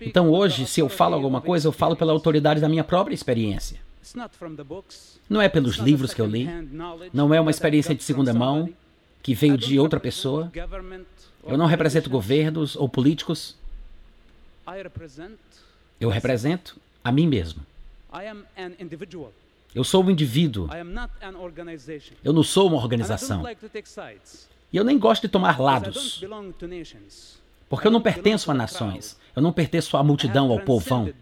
Então 0.00 0.30
hoje, 0.30 0.66
se 0.66 0.80
eu 0.80 0.88
falo 0.88 1.14
alguma 1.14 1.40
coisa, 1.40 1.68
eu 1.68 1.72
falo 1.72 1.94
pela 1.94 2.12
autoridade 2.12 2.60
da 2.60 2.68
minha 2.68 2.82
própria 2.82 3.14
experiência. 3.14 3.78
Não 5.28 5.40
é 5.42 5.48
pelos 5.48 5.76
livros 5.76 6.12
que 6.14 6.20
eu 6.20 6.26
li, 6.26 6.48
não 7.12 7.32
é 7.32 7.40
uma 7.40 7.50
experiência 7.50 7.94
de 7.94 8.02
segunda 8.02 8.34
mão. 8.34 8.68
Que 9.26 9.34
veio 9.34 9.58
de 9.58 9.76
outra 9.76 9.98
pessoa. 9.98 10.52
Eu 11.44 11.58
não 11.58 11.66
represento 11.66 12.08
governos 12.08 12.76
ou 12.76 12.88
políticos, 12.88 13.56
eu 15.98 16.08
represento 16.08 16.76
a 17.02 17.10
mim 17.10 17.26
mesmo. 17.26 17.66
Eu 19.74 19.82
sou 19.82 20.04
um 20.04 20.10
indivíduo, 20.12 20.68
eu 22.22 22.32
não 22.32 22.44
sou 22.44 22.68
uma 22.68 22.76
organização. 22.76 23.42
E 24.72 24.76
eu 24.76 24.84
nem 24.84 24.96
gosto 24.96 25.22
de 25.22 25.28
tomar 25.28 25.58
lados, 25.60 26.24
porque 27.68 27.88
eu 27.88 27.90
não 27.90 28.00
pertenço 28.00 28.48
a 28.52 28.54
nações, 28.54 29.16
eu 29.34 29.42
não 29.42 29.52
pertenço 29.52 29.96
à 29.96 30.04
multidão, 30.04 30.52
ao 30.52 30.60
povão. 30.60 31.12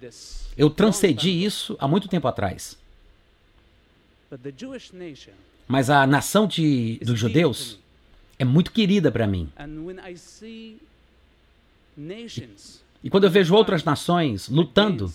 Eu 0.58 0.68
transcendi 0.68 1.30
isso 1.30 1.74
há 1.80 1.88
muito 1.88 2.06
tempo 2.06 2.28
atrás. 2.28 2.76
Mas 5.66 5.88
a 5.88 6.06
nação 6.06 6.46
de, 6.46 7.00
dos 7.02 7.18
judeus. 7.18 7.82
É 8.38 8.44
muito 8.44 8.72
querida 8.72 9.10
para 9.10 9.26
mim. 9.26 9.48
Nations 11.96 12.82
E 13.02 13.10
quando 13.10 13.24
eu 13.24 13.30
vejo 13.30 13.54
outras 13.54 13.84
nações 13.84 14.48
lutando 14.48 15.12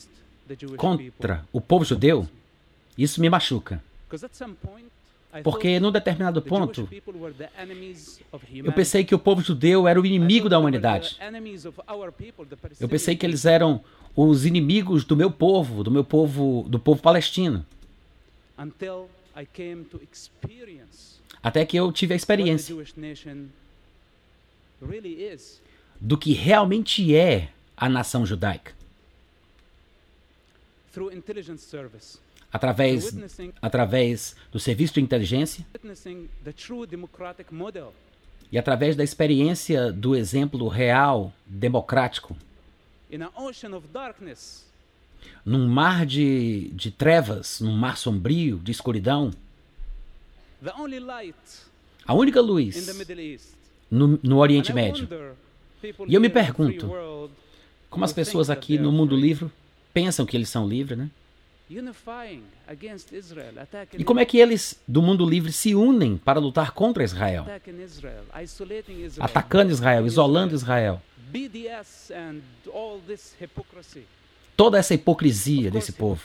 contra 0.77 1.45
o 1.51 1.59
povo 1.59 1.83
judeu, 1.83 2.27
isso 2.97 3.19
me 3.21 3.29
machuca. 3.29 3.83
Porque 5.43 5.79
num 5.79 5.91
determinado 5.91 6.41
ponto, 6.41 6.89
eu 8.53 8.73
pensei 8.73 9.03
que 9.03 9.13
o 9.13 9.19
povo 9.19 9.41
judeu 9.41 9.87
era 9.87 10.01
o 10.01 10.05
inimigo 10.05 10.49
da 10.49 10.57
humanidade. 10.57 11.19
Eu 12.79 12.89
pensei 12.89 13.15
que 13.15 13.25
eles 13.25 13.45
eram 13.45 13.83
os 14.15 14.45
inimigos 14.45 15.05
do 15.05 15.15
meu 15.15 15.29
povo, 15.29 15.83
do 15.83 15.91
meu 15.91 16.03
povo, 16.03 16.65
do 16.67 16.79
povo 16.79 17.01
palestino. 17.01 17.63
Até 21.41 21.65
que 21.65 21.77
eu 21.77 21.91
tive 21.91 22.13
a 22.13 22.17
experiência 22.17 22.75
do 25.99 26.17
que 26.17 26.33
realmente 26.33 27.15
é 27.15 27.49
a 27.75 27.87
nação 27.89 28.25
judaica. 28.25 28.73
Através, 32.51 33.15
através 33.61 34.35
do 34.51 34.59
serviço 34.59 34.95
de 34.95 35.01
inteligência 35.01 35.65
e 38.51 38.57
através 38.57 38.95
da 38.95 39.03
experiência 39.03 39.91
do 39.91 40.15
exemplo 40.15 40.67
real, 40.67 41.31
democrático, 41.45 42.35
num 45.45 45.67
mar 45.67 46.05
de, 46.05 46.69
de 46.73 46.89
trevas, 46.91 47.59
num 47.59 47.75
mar 47.75 47.97
sombrio, 47.97 48.57
de 48.57 48.71
escuridão, 48.71 49.31
a 52.05 52.13
única 52.13 52.41
luz 52.41 52.75
no, 53.89 54.19
no 54.21 54.37
Oriente 54.37 54.73
Médio. 54.73 55.07
E 56.07 56.13
eu 56.13 56.19
me 56.21 56.29
pergunto, 56.29 56.87
Como 57.89 58.05
as 58.05 58.13
pessoas 58.13 58.49
aqui 58.49 58.77
no 58.77 58.91
mundo 58.91 59.15
livre 59.15 59.49
pensam 59.93 60.25
que 60.25 60.35
eles 60.35 60.49
são 60.49 60.67
livres, 60.67 60.97
né? 60.97 61.09
E 63.97 64.03
como 64.03 64.19
é 64.19 64.25
que 64.25 64.39
eles 64.39 64.79
do 64.87 65.01
mundo 65.01 65.23
livre 65.23 65.51
se 65.51 65.75
unem 65.75 66.17
para 66.17 66.39
lutar 66.39 66.71
contra 66.71 67.03
Israel? 67.03 67.45
Atacando 69.19 69.71
Israel, 69.71 70.05
isolando 70.07 70.55
Israel. 70.55 71.01
Toda 74.59 74.77
essa 74.77 74.93
hipocrisia 74.93 75.71
desse 75.71 75.93
povo. 75.93 76.21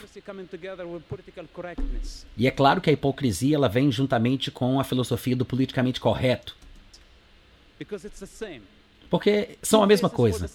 E 2.35 2.45
é 2.45 2.51
claro 2.51 2.81
que 2.81 2.89
a 2.89 2.93
hipocrisia 2.93 3.55
ela 3.55 3.69
vem 3.69 3.89
juntamente 3.89 4.51
com 4.51 4.77
a 4.77 4.83
filosofia 4.83 5.37
do 5.37 5.45
politicamente 5.45 6.01
correto, 6.01 6.53
porque 9.09 9.57
são 9.61 9.81
a 9.81 9.87
mesma 9.87 10.09
coisa. 10.09 10.47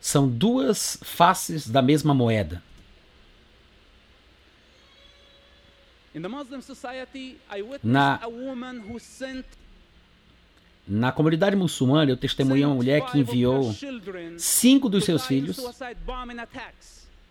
São 0.00 0.28
duas 0.28 0.96
faces 1.02 1.68
da 1.68 1.82
mesma 1.82 2.14
moeda. 2.14 2.62
Na- 7.82 8.20
Na 10.86 11.10
comunidade 11.10 11.56
muçulmana, 11.56 12.10
eu 12.10 12.16
testemunhei 12.16 12.64
uma 12.64 12.74
mulher 12.74 13.04
que 13.06 13.18
enviou 13.18 13.74
cinco 14.38 14.88
dos 14.88 15.04
seus 15.04 15.26
filhos 15.26 15.58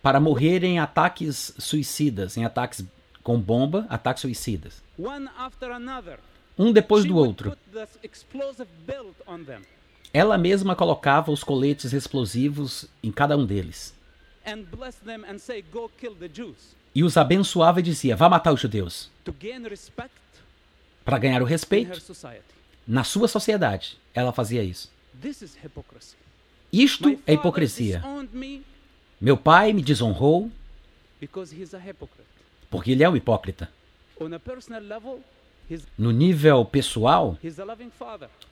para 0.02 0.20
morrerem 0.20 0.74
em 0.74 0.78
ataques 0.78 1.54
suicidas, 1.58 2.36
em 2.36 2.44
ataques 2.44 2.84
com 3.22 3.40
bomba, 3.40 3.86
ataques 3.88 4.20
suicidas. 4.20 4.82
Um 6.58 6.70
depois 6.70 7.04
do 7.04 7.16
outro. 7.16 7.56
Ela 10.12 10.38
mesma 10.38 10.76
colocava 10.76 11.32
os 11.32 11.42
coletes 11.42 11.92
explosivos 11.92 12.86
em 13.02 13.10
cada 13.10 13.36
um 13.36 13.46
deles. 13.46 13.94
E 16.94 17.02
os 17.02 17.16
abençoava 17.16 17.80
e 17.80 17.82
dizia: 17.82 18.14
vá 18.16 18.28
matar 18.28 18.52
os 18.52 18.60
judeus. 18.60 19.10
Para 21.04 21.18
ganhar 21.18 21.42
o 21.42 21.44
respeito. 21.44 22.00
Na 22.86 23.04
sua 23.04 23.28
sociedade. 23.28 23.98
Ela 24.14 24.32
fazia 24.32 24.62
isso. 24.62 24.90
Isto 26.72 27.18
é 27.26 27.34
hipocrisia. 27.34 28.02
Meu 29.20 29.36
pai 29.36 29.72
me 29.72 29.82
desonrou 29.82 30.50
porque 32.70 32.90
ele 32.92 33.02
é 33.02 33.08
um 33.08 33.16
hipócrita. 33.16 33.70
No 35.98 36.10
nível 36.12 36.64
pessoal, 36.64 37.36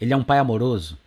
ele 0.00 0.12
é 0.12 0.16
um 0.16 0.24
pai 0.24 0.38
amoroso. 0.38 0.98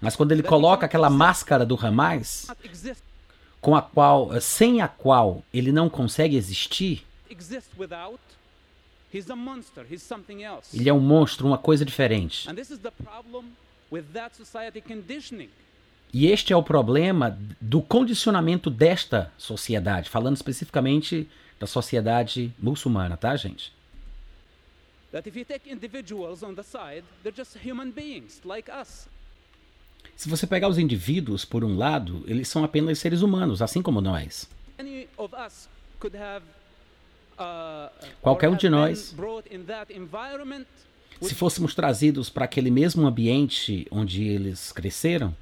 Mas 0.00 0.14
quando 0.14 0.32
ele 0.32 0.42
coloca 0.42 0.86
aquela 0.86 1.10
máscara 1.10 1.66
do 1.66 1.74
Hamas, 1.74 2.46
com 3.60 3.74
a 3.74 3.82
qual, 3.82 4.40
sem 4.40 4.80
a 4.80 4.86
qual 4.86 5.42
ele 5.52 5.72
não 5.72 5.88
consegue 5.88 6.36
existir, 6.36 7.04
ele 10.74 10.88
é 10.88 10.92
um 10.92 11.00
monstro, 11.00 11.46
uma 11.46 11.58
coisa 11.58 11.84
diferente. 11.84 12.48
E 16.12 16.26
este 16.26 16.52
é 16.52 16.56
o 16.56 16.62
problema 16.62 17.38
do 17.60 17.82
condicionamento 17.82 18.70
desta 18.70 19.32
sociedade, 19.38 20.10
falando 20.10 20.36
especificamente 20.36 21.28
da 21.58 21.66
sociedade 21.66 22.52
muçulmana, 22.58 23.16
tá, 23.16 23.34
gente? 23.36 23.72
Se 30.16 30.28
você 30.28 30.46
pegar 30.46 30.68
os 30.68 30.78
indivíduos 30.78 31.44
por 31.44 31.64
um 31.64 31.76
lado, 31.76 32.24
eles 32.26 32.48
são 32.48 32.62
apenas 32.64 32.98
seres 32.98 33.22
humanos, 33.22 33.62
assim 33.62 33.80
como 33.80 34.00
nós. 34.00 34.48
Any 34.78 35.08
of 35.16 35.34
us 35.34 35.68
could 35.98 36.16
have 36.16 36.44
Qualquer 38.20 38.48
or 38.48 38.54
um 38.54 38.56
de 38.56 38.68
nós. 38.68 39.14
Se 41.20 41.34
fôssemos 41.34 41.74
trazidos 41.74 42.30
para 42.30 42.44
aquele 42.44 42.70
mesmo 42.70 43.06
ambiente 43.06 43.86
onde 43.90 44.22
eles 44.22 44.72
cresceram, 44.72 45.34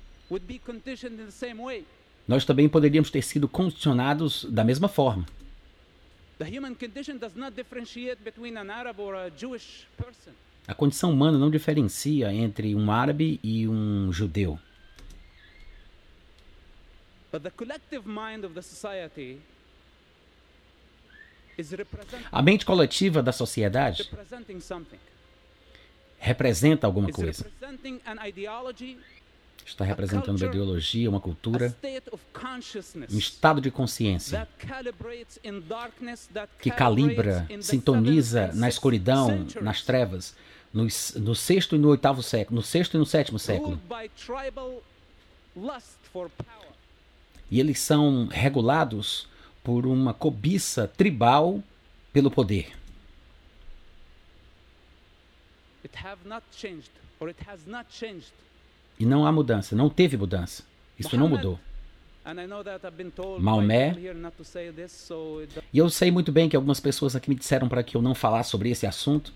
nós 2.27 2.45
também 2.45 2.69
poderíamos 2.69 3.11
ter 3.11 3.23
sido 3.23 3.49
condicionados 3.49 4.45
da 4.45 4.65
mesma 4.65 4.89
forma. 4.89 5.27
A 10.69 10.75
condição 10.75 11.13
humana 11.13 11.39
não 11.39 11.51
diferencia 11.51 12.33
entre 12.33 12.75
um 12.75 12.91
árabe 12.91 13.39
e 13.43 13.69
um 13.69 14.13
judeu. 14.13 14.59
But 17.33 17.43
the 17.43 17.51
collective 17.51 18.07
mind 18.07 18.45
of 18.45 18.55
the 18.55 18.63
society 18.63 19.33
is 19.33 19.39
represent, 19.39 19.43
A 22.31 22.43
mente 22.43 22.67
coletiva 22.67 23.23
da 23.23 23.33
sociedade 23.33 24.11
representa 26.19 26.87
alguma 26.87 27.11
coisa. 27.11 27.47
Está 29.65 29.85
representando 29.85 30.37
uma 30.37 30.47
ideologia, 30.47 31.11
uma 31.11 31.21
cultura, 31.21 31.77
um 33.11 33.19
estado 33.19 33.61
de 33.61 33.71
consciência 33.71 34.47
que 36.61 36.71
calibra, 36.71 37.49
sintoniza 37.61 38.53
na 38.55 38.69
escuridão, 38.69 39.47
nas 39.61 39.83
trevas, 39.83 40.37
no, 40.73 40.87
no 41.17 41.35
sexto 41.35 41.75
e 41.75 41.79
no 41.79 41.89
oitavo 41.89 42.23
século, 42.23 42.57
no 42.57 42.63
sexto 42.63 42.95
e 42.95 42.99
no 42.99 43.07
sétimo 43.07 43.39
século. 43.39 43.81
E 47.51 47.61
eles 47.61 47.81
são 47.81 48.27
regulados 48.27 49.29
por 49.67 49.85
uma 49.85 50.15
cobiça 50.15 50.87
tribal 50.87 51.61
pelo 52.13 52.31
poder. 52.31 52.73
E 58.97 59.05
não 59.05 59.27
há 59.27 59.33
mudança, 59.33 59.75
não 59.75 59.91
teve 59.91 60.17
mudança. 60.17 60.63
Isso 60.97 61.17
não 61.17 61.29
mudou. 61.29 61.59
Maomé. 63.41 63.93
E 65.73 65.79
eu 65.79 65.91
sei 65.91 66.13
muito 66.13 66.31
bem 66.31 66.49
que 66.49 66.55
algumas 66.55 66.79
pessoas 66.79 67.17
aqui 67.17 67.29
me 67.29 67.35
disseram 67.35 67.69
para 67.69 67.83
que 67.83 67.97
eu 67.97 68.03
não 68.03 68.15
falasse 68.15 68.51
sobre 68.51 68.71
esse 68.71 68.87
assunto, 68.87 69.33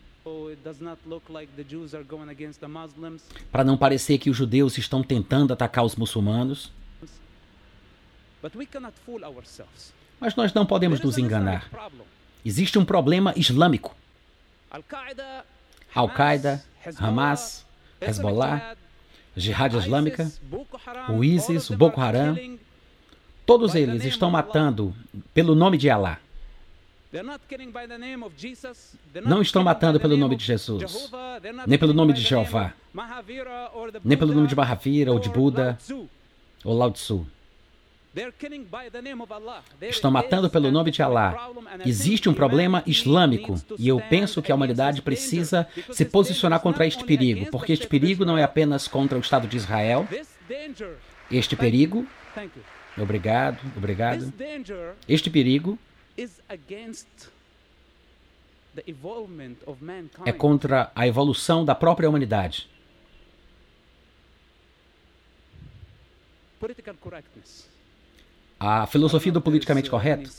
para 3.51 3.65
não 3.65 3.77
parecer 3.77 4.17
que 4.19 4.31
os 4.31 4.37
judeus 4.37 4.79
estão 4.79 5.03
tentando 5.03 5.53
atacar 5.53 5.85
os 5.85 5.97
muçulmanos. 5.97 6.71
Mas 10.21 10.37
nós 10.37 10.53
não 10.53 10.67
podemos 10.67 11.01
nos 11.01 11.17
enganar. 11.17 11.69
Existe 12.45 12.79
um 12.79 12.85
problema 12.85 13.33
islâmico. 13.37 13.97
Al-Qaeda, 15.95 16.63
Hamas, 16.99 17.67
Hezbollah, 18.01 18.77
Jihad 19.37 19.75
Islâmica, 19.75 20.31
o 21.09 21.25
ISIS, 21.25 21.71
o 21.71 21.77
Boko 21.77 22.01
Haram, 22.01 22.37
todos 23.45 23.75
eles 23.75 24.05
estão 24.05 24.29
Allah. 24.29 24.43
matando 24.43 24.95
pelo 25.35 25.55
nome 25.55 25.77
de. 25.77 25.89
They're 27.11 27.27
Não 29.25 29.43
estão 29.43 29.65
matando 29.65 29.99
pelo 29.99 30.17
nome 30.17 30.37
de 30.37 30.45
Jesus, 30.45 31.11
nem 31.67 31.77
pelo 31.79 31.93
nome 31.93 32.13
de 32.13 32.21
Jeová, 32.21 32.73
nem 34.05 34.17
pelo 34.17 34.33
nome 34.33 34.47
de 34.47 34.55
Mahavira 34.55 35.13
ou 35.13 35.19
de 35.19 35.29
Buda 35.29 35.77
ou 36.65 36.77
Lao 36.77 36.93
Tzu. 36.93 37.27
Estão 39.83 40.11
matando 40.11 40.51
pelo 40.51 40.71
nome 40.73 40.91
de 40.91 40.97
think 40.97 41.89
Existe 41.89 42.29
um 42.29 42.35
problema 42.35 42.83
islâmico 42.85 43.55
e 43.79 43.87
eu 43.87 44.01
penso 44.11 44.43
que 44.43 44.51
a 44.51 44.55
humanidade 44.55 45.01
precisa 45.01 45.69
se 45.93 46.05
posicionar 46.05 46.61
contra 46.61 46.87
este 46.87 47.05
perigo, 47.05 47.47
porque 47.51 47.73
este 47.73 47.87
perigo 47.87 48.25
não 48.25 48.37
é 48.37 48.43
apenas 48.43 48.89
contra 48.89 49.17
o 49.17 49.21
Estado 49.21 49.47
de 49.47 49.57
Israel. 49.57 50.09
Este 51.31 51.55
perigo, 51.55 52.05
obrigado, 52.99 53.61
obrigado. 53.77 54.33
Este 55.09 55.31
perigo 55.31 55.79
é 60.27 60.33
contra 60.33 60.91
a 60.97 61.07
evolução 61.07 61.65
da 61.65 61.77
própria 61.77 62.09
humanidade. 62.09 62.69
Political 66.59 66.95
correctness. 67.01 67.70
A 68.63 68.87
filosofia 68.87 69.33
do 69.33 69.41
politicamente 69.41 69.89
correto. 69.89 70.31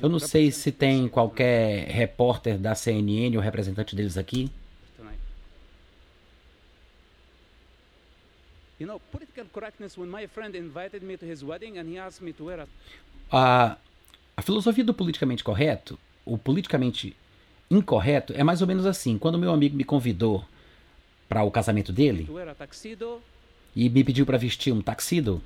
Eu 0.00 0.08
não 0.08 0.20
sei 0.20 0.52
se 0.52 0.70
tem 0.70 1.08
qualquer 1.08 1.88
repórter 1.88 2.56
da 2.58 2.76
CNN 2.76 3.36
ou 3.36 3.42
representante 3.42 3.96
deles 3.96 4.16
aqui. 4.16 4.48
a 11.80 11.84
A, 13.32 13.76
filosofia 14.42 14.84
do 14.84 14.94
politicamente 14.94 15.42
correto, 15.42 15.98
o 16.24 16.38
politicamente 16.38 17.16
incorreto, 17.68 18.32
é 18.36 18.44
mais 18.44 18.60
ou 18.60 18.68
menos 18.68 18.86
assim. 18.86 19.18
Quando 19.18 19.38
meu 19.38 19.50
amigo 19.50 19.76
me 19.76 19.82
convidou 19.82 20.44
para 21.28 21.42
o 21.42 21.50
casamento 21.50 21.92
dele 21.92 22.28
e 23.74 23.88
me 23.88 24.04
pediu 24.04 24.24
para 24.24 24.38
vestir 24.38 24.72
um 24.72 24.80
taxido, 24.80 25.42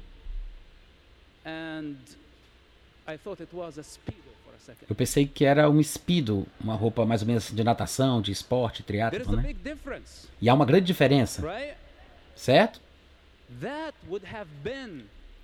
eu 4.89 4.95
pensei 4.95 5.27
que 5.27 5.45
era 5.45 5.69
um 5.71 5.83
speedo, 5.83 6.47
uma 6.61 6.75
roupa 6.75 7.05
mais 7.05 7.23
ou 7.23 7.29
menos 7.29 7.51
de 7.51 7.65
natação, 7.65 8.21
de 8.21 8.31
esporte, 8.31 8.83
triatlo, 8.83 9.37
né? 9.37 9.55
E 10.41 10.49
há 10.49 10.55
uma 10.55 10.65
grande 10.65 10.87
diferença, 10.87 11.43
certo? 12.37 12.81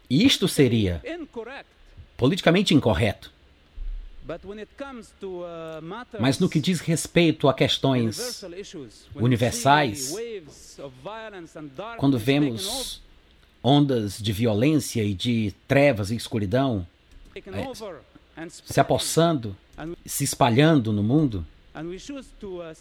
Isto 0.08 0.46
seria 0.46 1.02
politicamente 2.16 2.74
incorreto. 2.74 3.32
Uh, 4.28 5.80
Mas 6.18 6.40
no 6.40 6.48
que 6.48 6.60
diz 6.60 6.80
respeito 6.80 7.48
a 7.48 7.54
questões 7.54 8.44
universais, 9.14 10.12
quando 11.96 12.18
vemos 12.18 13.02
ondas 13.66 14.22
de 14.22 14.32
violência 14.32 15.02
e 15.02 15.12
de 15.12 15.52
trevas 15.66 16.12
e 16.12 16.16
escuridão 16.16 16.86
é, 17.34 18.48
se 18.48 18.78
apossando, 18.78 19.56
and, 19.76 19.94
se 20.06 20.22
espalhando 20.22 20.92
no 20.92 21.02
mundo, 21.02 21.44
uh, 21.74 22.72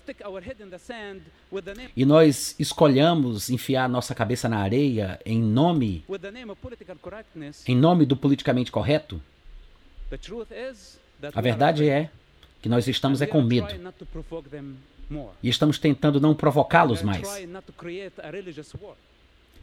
e 1.95 2.05
nós 2.05 2.55
escolhamos 2.59 3.49
enfiar 3.49 3.89
nossa 3.89 4.13
cabeça 4.13 4.47
na 4.47 4.59
areia 4.59 5.19
em 5.25 5.41
nome, 5.41 6.05
em 7.67 7.75
nome 7.75 8.05
do 8.05 8.15
politicamente 8.15 8.71
correto, 8.71 9.19
a 11.33 11.41
verdade 11.41 11.89
é 11.89 12.11
que 12.61 12.69
nós 12.69 12.87
estamos 12.87 13.23
é 13.23 13.25
com 13.25 13.41
medo. 13.41 13.67
e 15.41 15.49
estamos 15.49 15.79
tentando 15.79 16.21
não 16.21 16.35
provocá-los 16.35 17.01
mais. 17.01 17.27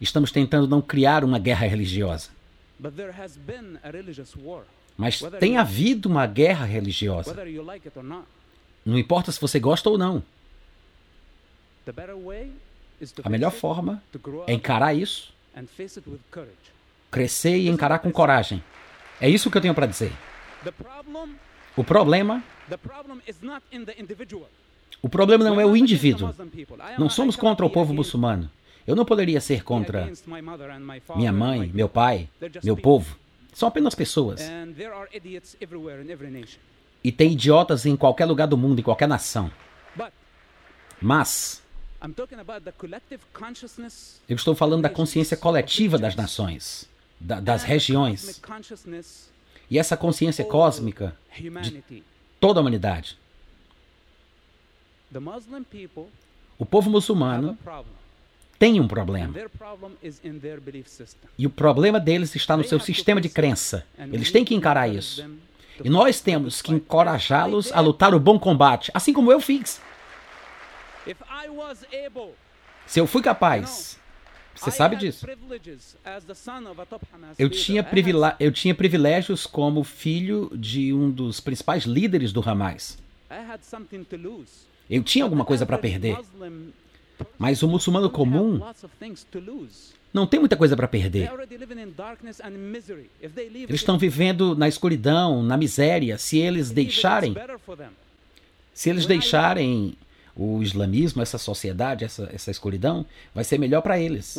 Estamos 0.01 0.33
tentando 0.33 0.67
não 0.67 0.83
criar 0.83 1.25
uma 1.25 1.39
guerra 1.39 1.67
religiosa. 1.67 2.31
Mas 4.97 5.21
tem 5.39 5.57
havido 5.57 6.09
uma 6.09 6.27
guerra 6.27 6.65
religiosa. 6.65 7.35
Não 8.85 8.99
importa 8.99 9.31
se 9.31 9.41
você 9.41 9.61
gosta 9.61 9.89
ou 9.89 9.97
não. 9.97 10.23
A 13.25 13.29
melhor 13.29 13.51
forma 13.51 14.03
é 14.47 14.53
encarar 14.53 14.95
isso, 14.95 15.33
crescer 17.11 17.57
e 17.57 17.69
encarar 17.69 17.99
com 17.99 18.11
coragem. 18.11 18.63
É 19.21 19.29
isso 19.29 19.51
que 19.51 19.57
eu 19.57 19.63
tenho 19.63 19.75
para 19.75 19.87
dizer. 19.87 20.13
O 21.77 21.83
problema, 21.83 22.43
o 25.01 25.09
problema 25.09 25.45
não 25.45 25.61
é 25.61 25.67
o 25.67 25.77
indivíduo. 25.77 26.33
Não 26.99 27.09
somos 27.11 27.35
contra 27.35 27.67
o 27.67 27.71
povo 27.71 27.93
muçulmano. 27.93 28.51
Eu 28.87 28.97
não 28.97 29.05
poderia 29.05 29.41
ser 29.41 29.63
contra 29.63 30.05
minha 31.17 31.33
mãe, 31.33 31.71
meu 31.73 31.89
pai, 31.89 32.29
meu 32.65 32.77
povo. 32.77 33.17
São 33.55 33.69
apenas 33.69 33.95
pessoas. 33.95 34.41
E 37.05 37.13
tem 37.13 37.33
idiotas 37.33 37.85
em 37.87 37.97
qualquer 37.97 38.25
lugar 38.25 38.47
do 38.47 38.57
mundo, 38.57 38.79
em 38.81 38.83
qualquer 38.83 39.07
nação. 39.09 39.51
Mas 41.01 41.63
eu 44.29 44.35
estou 44.37 44.55
falando 44.55 44.83
da 44.83 44.89
consciência 44.89 45.37
coletiva 45.37 45.99
das 45.99 46.17
nações, 46.17 46.89
da- 47.21 47.41
das 47.41 47.63
regiões. 47.69 48.41
E 49.71 49.79
essa 49.79 49.97
consciência 49.97 50.45
cósmica, 50.45 51.17
humanity. 51.39 52.05
toda 52.41 52.59
a 52.59 52.63
humanidade. 52.63 53.19
O 56.59 56.65
povo 56.67 56.89
muçulmano 56.91 57.57
tem 58.63 58.79
um 58.79 58.87
problema. 58.87 59.35
E 61.37 61.47
o 61.49 61.51
problema 61.51 61.99
deles 61.99 62.33
está 62.37 62.57
no 62.57 62.63
seu 62.63 62.79
sistema 62.79 63.21
de 63.21 63.29
crença. 63.29 63.85
Eles 63.99 64.31
têm 64.31 64.45
que 64.45 64.55
encarar 64.55 64.87
isso. 64.87 65.29
E 65.83 65.91
nós 65.91 66.21
temos 66.21 66.63
que 66.63 66.73
encorajá-los 66.73 67.73
a 67.73 67.81
lutar 67.81 68.15
o 68.15 68.21
bom 68.21 68.39
combate, 68.39 68.93
assim 68.95 69.13
como 69.13 69.33
eu 69.33 69.41
fiz. 69.41 69.81
Se 72.87 73.01
eu 73.01 73.07
fui 73.09 73.21
capaz, 73.21 73.99
você 74.55 74.71
sabe 74.71 74.95
disso. 74.95 75.27
Eu 77.37 77.51
tinha, 77.51 77.85
eu 78.39 78.53
tinha 78.53 78.75
privilégios 78.77 79.45
como 79.45 79.83
filho 79.83 80.49
de 80.55 80.93
um 80.95 81.11
dos 81.11 81.41
principais 81.41 81.83
líderes 81.83 82.33
do 82.33 82.49
Hamas. 82.49 82.97
Eu 84.89 85.03
tinha 85.03 85.25
alguma 85.25 85.45
coisa 85.45 85.67
para 85.67 85.79
perder. 85.79 86.17
Mas 87.39 87.63
o 87.63 87.69
muçulmano 87.69 88.11
comum 88.11 88.61
não 90.13 90.27
tem 90.27 90.41
muita 90.41 90.57
coisa 90.57 90.77
para 90.77 90.87
perder. 90.87 91.31
Eles 93.39 93.81
estão 93.81 93.99
vivendo 93.99 94.55
na 94.55 94.69
escuridão, 94.69 95.43
na 95.43 95.57
miséria. 95.57 96.19
Se 96.19 96.39
eles 96.39 96.71
deixarem, 96.71 97.35
se 98.75 98.91
eles 98.91 99.07
deixarem 99.07 99.97
o 100.35 100.63
islamismo, 100.63 101.23
essa 101.23 101.39
sociedade, 101.39 102.05
essa, 102.05 102.29
essa 102.33 102.51
escuridão, 102.51 103.07
vai 103.35 103.45
ser 103.45 103.59
melhor 103.59 103.83
para 103.83 103.99
eles. 103.99 104.39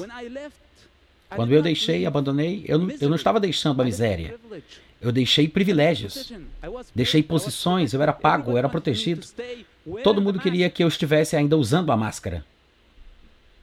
Quando 1.36 1.54
eu 1.54 1.62
deixei, 1.62 2.06
abandonei, 2.06 2.64
eu 2.68 2.78
não, 2.78 2.92
eu 3.02 3.10
não 3.10 3.16
estava 3.16 3.40
deixando 3.40 3.82
a 3.82 3.86
miséria. 3.86 4.36
Eu 5.02 5.12
deixei 5.12 5.48
privilégios. 5.48 6.32
Deixei 6.94 7.24
posições, 7.24 7.94
eu 7.94 8.02
era 8.02 8.14
pago, 8.14 8.52
eu 8.52 8.58
era 8.58 8.70
protegido. 8.70 9.26
Todo 10.04 10.22
mundo 10.22 10.40
queria 10.40 10.70
que 10.70 10.84
eu 10.84 10.88
estivesse 10.88 11.36
ainda 11.36 11.58
usando 11.58 11.92
a 11.92 11.98
máscara. 11.98 12.46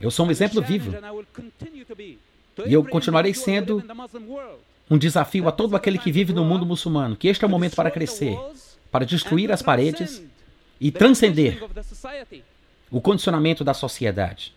Eu 0.00 0.10
sou 0.10 0.26
um 0.26 0.30
exemplo 0.30 0.60
vivo. 0.62 0.92
E 2.66 2.72
eu 2.72 2.84
continuarei 2.84 3.34
sendo. 3.34 3.82
Um 4.90 4.98
desafio 4.98 5.46
a 5.46 5.52
todo 5.52 5.76
aquele 5.76 5.98
que 5.98 6.10
vive 6.10 6.32
no 6.32 6.44
mundo 6.44 6.64
muçulmano, 6.64 7.14
que 7.14 7.28
este 7.28 7.44
é 7.44 7.46
o 7.46 7.50
momento 7.50 7.76
para 7.76 7.90
crescer, 7.90 8.36
para 8.90 9.04
destruir 9.04 9.52
as 9.52 9.60
paredes 9.62 10.22
e 10.80 10.90
transcender 10.90 11.62
o 12.90 13.00
condicionamento 13.00 13.62
da 13.62 13.74
sociedade. 13.74 14.54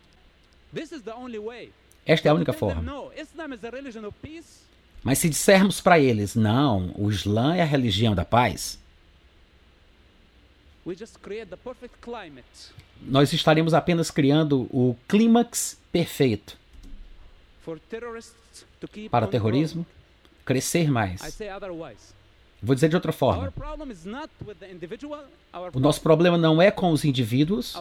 Esta 2.05 2.29
é 2.29 2.31
a 2.31 2.33
única 2.33 2.53
forma. 2.53 2.81
Mas 5.03 5.17
se 5.17 5.27
dissermos 5.29 5.81
para 5.81 5.99
eles, 5.99 6.35
não, 6.35 6.93
o 6.97 7.11
Islã 7.11 7.55
é 7.55 7.61
a 7.61 7.65
religião 7.65 8.15
da 8.15 8.23
paz, 8.23 8.79
nós 13.01 13.33
estaremos 13.33 13.73
apenas 13.73 14.11
criando 14.11 14.67
o 14.71 14.95
clímax 15.07 15.77
perfeito 15.91 16.57
para 19.09 19.27
terrorismo 19.27 19.85
crescer 20.45 20.89
mais. 20.91 21.21
Vou 22.61 22.75
dizer 22.75 22.89
de 22.89 22.95
outra 22.95 23.11
forma. 23.11 23.51
O 25.73 25.79
nosso 25.79 26.01
problema 26.01 26.37
não 26.37 26.61
é 26.61 26.69
com 26.69 26.91
os 26.91 27.03
indivíduos, 27.03 27.75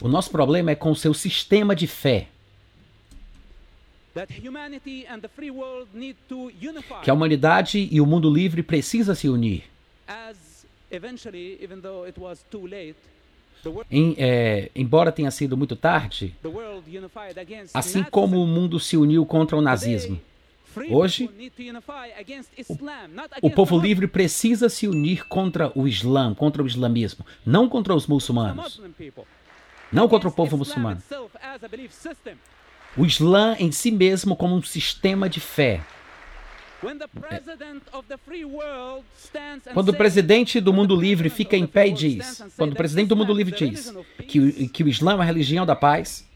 o 0.00 0.08
nosso 0.08 0.30
problema 0.30 0.70
é 0.70 0.74
com 0.74 0.90
o 0.90 0.96
seu 0.96 1.12
sistema 1.12 1.76
de 1.76 1.86
fé. 1.86 2.28
Que 7.02 7.10
a 7.10 7.14
humanidade 7.14 7.88
e 7.90 8.00
o 8.00 8.06
mundo 8.06 8.30
livre 8.30 8.62
precisam 8.62 9.14
se 9.14 9.28
unir. 9.28 9.64
Em, 13.90 14.14
é, 14.18 14.70
embora 14.74 15.12
tenha 15.12 15.30
sido 15.30 15.56
muito 15.56 15.76
tarde, 15.76 16.34
assim 17.72 18.02
como 18.02 18.42
o 18.42 18.46
mundo 18.46 18.80
se 18.80 18.96
uniu 18.96 19.24
contra 19.24 19.56
o 19.56 19.60
nazismo, 19.60 20.20
hoje 20.90 21.30
o 23.40 23.50
povo 23.50 23.78
livre 23.78 24.08
precisa 24.08 24.68
se 24.68 24.88
unir 24.88 25.26
contra 25.28 25.70
o 25.78 25.86
Islã, 25.86 26.34
contra 26.34 26.62
o 26.62 26.66
islamismo, 26.66 27.24
não 27.46 27.68
contra 27.68 27.94
os 27.94 28.06
muçulmanos, 28.08 28.80
não 29.92 30.08
contra 30.08 30.28
o 30.28 30.32
povo 30.32 30.56
muçulmano. 30.56 31.00
O 32.96 33.06
Islã 33.06 33.56
em 33.60 33.70
si 33.70 33.90
mesmo 33.92 34.34
como 34.34 34.56
um 34.56 34.62
sistema 34.62 35.28
de 35.28 35.38
fé. 35.40 35.80
Quando 39.72 39.88
o 39.90 39.96
presidente 39.96 40.60
do 40.60 40.72
mundo 40.72 40.96
livre 40.96 41.30
fica 41.30 41.56
em 41.56 41.66
pé 41.66 41.86
e 41.88 41.92
diz, 41.92 42.42
quando 42.56 42.72
o 42.72 42.76
presidente 42.76 43.08
do 43.08 43.16
mundo 43.16 43.32
livre 43.32 43.54
diz 43.54 43.94
que, 44.26 44.40
o- 44.40 44.68
que 44.68 44.82
o 44.82 44.88
Islã 44.88 45.16
é 45.16 45.20
a 45.20 45.24
religião 45.24 45.64
da 45.64 45.76
paz, 45.76 46.26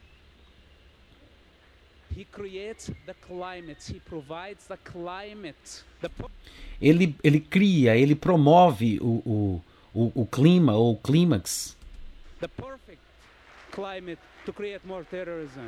ele, 6.81 7.17
ele 7.23 7.41
cria, 7.41 7.97
ele 7.97 8.15
promove 8.15 8.99
o, 9.01 9.63
o, 9.95 10.13
o, 10.23 10.27
clima 10.27 10.75
ou 10.75 10.93
o 10.93 10.97
clímax, 10.97 11.77
the 12.41 12.49
perfect 12.49 13.01
climate 13.73 14.19
to 14.45 14.53
create 14.53 14.87
more 14.87 15.05
terrorism. 15.05 15.61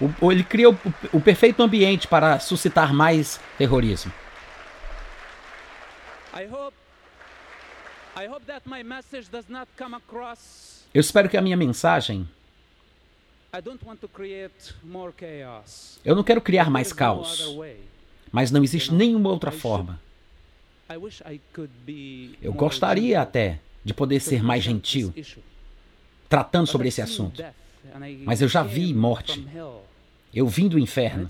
O, 0.00 0.32
ele 0.32 0.42
cria 0.44 0.70
o, 0.70 0.78
o 1.12 1.20
perfeito 1.20 1.62
ambiente 1.62 2.08
para 2.08 2.38
suscitar 2.40 2.94
mais 2.94 3.38
terrorismo. 3.58 4.12
Eu 10.92 11.00
espero 11.00 11.28
que 11.28 11.36
a 11.36 11.42
minha 11.42 11.56
mensagem, 11.56 12.28
eu 16.04 16.14
não 16.14 16.22
quero 16.22 16.40
criar 16.40 16.70
mais 16.70 16.92
caos, 16.92 17.56
mas 18.30 18.50
não 18.50 18.62
existe 18.62 18.92
nenhuma 18.92 19.30
outra 19.30 19.50
forma. 19.50 20.00
Eu 22.42 22.52
gostaria 22.52 23.20
até 23.20 23.60
de 23.84 23.94
poder 23.94 24.20
ser 24.20 24.42
mais 24.42 24.62
gentil, 24.62 25.12
tratando 26.28 26.66
sobre 26.66 26.88
esse 26.88 27.00
assunto. 27.00 27.42
Mas 28.24 28.42
eu 28.42 28.48
já 28.48 28.62
vi 28.62 28.92
morte. 28.92 29.46
Eu 30.34 30.46
vim 30.46 30.68
do 30.68 30.78
inferno 30.78 31.26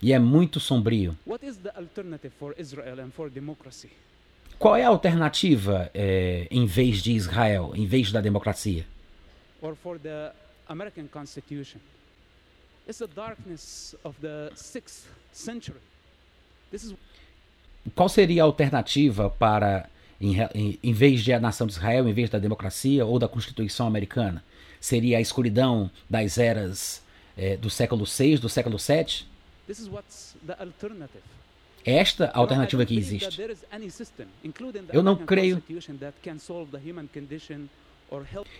e 0.00 0.12
é 0.12 0.18
muito 0.18 0.58
sombrio. 0.60 1.16
Qual 4.58 4.76
é 4.76 4.84
a 4.84 4.88
alternativa 4.88 5.90
é, 5.92 6.46
em 6.50 6.66
vez 6.66 7.02
de 7.02 7.12
Israel, 7.12 7.72
em 7.74 7.86
vez 7.86 8.10
da 8.10 8.20
democracia? 8.20 8.86
or 9.64 9.74
for 9.74 9.98
the 9.98 10.32
American 10.68 11.08
Constitution. 11.08 11.80
It's 12.86 12.98
the 12.98 13.06
darkness 13.06 13.94
of 14.04 14.14
the 14.20 14.50
sixth 14.54 15.08
century. 15.32 15.80
This 16.70 16.84
is 16.84 16.94
Qual 17.94 18.08
seria 18.08 18.42
a 18.42 18.46
alternativa 18.46 19.28
para, 19.28 19.88
em, 20.20 20.36
em, 20.54 20.78
em 20.82 20.92
vez 20.92 21.22
de 21.22 21.32
a 21.32 21.40
nação 21.40 21.66
de 21.66 21.74
Israel, 21.74 22.08
em 22.08 22.12
vez 22.12 22.30
da 22.30 22.38
democracia 22.38 23.04
ou 23.04 23.18
da 23.18 23.28
Constituição 23.28 23.86
americana? 23.86 24.42
Seria 24.80 25.18
a 25.18 25.20
escuridão 25.20 25.90
das 26.08 26.38
eras 26.38 27.02
é, 27.36 27.56
do 27.56 27.68
século 27.70 28.04
VI, 28.04 28.38
do 28.38 28.48
século 28.48 28.76
VII? 28.78 29.26
esta 31.86 32.26
a 32.26 32.38
alternativa 32.38 32.84
que 32.86 32.94
existe. 32.98 33.24
Eu 34.94 35.02
não 35.02 35.12
creio- 35.26 35.56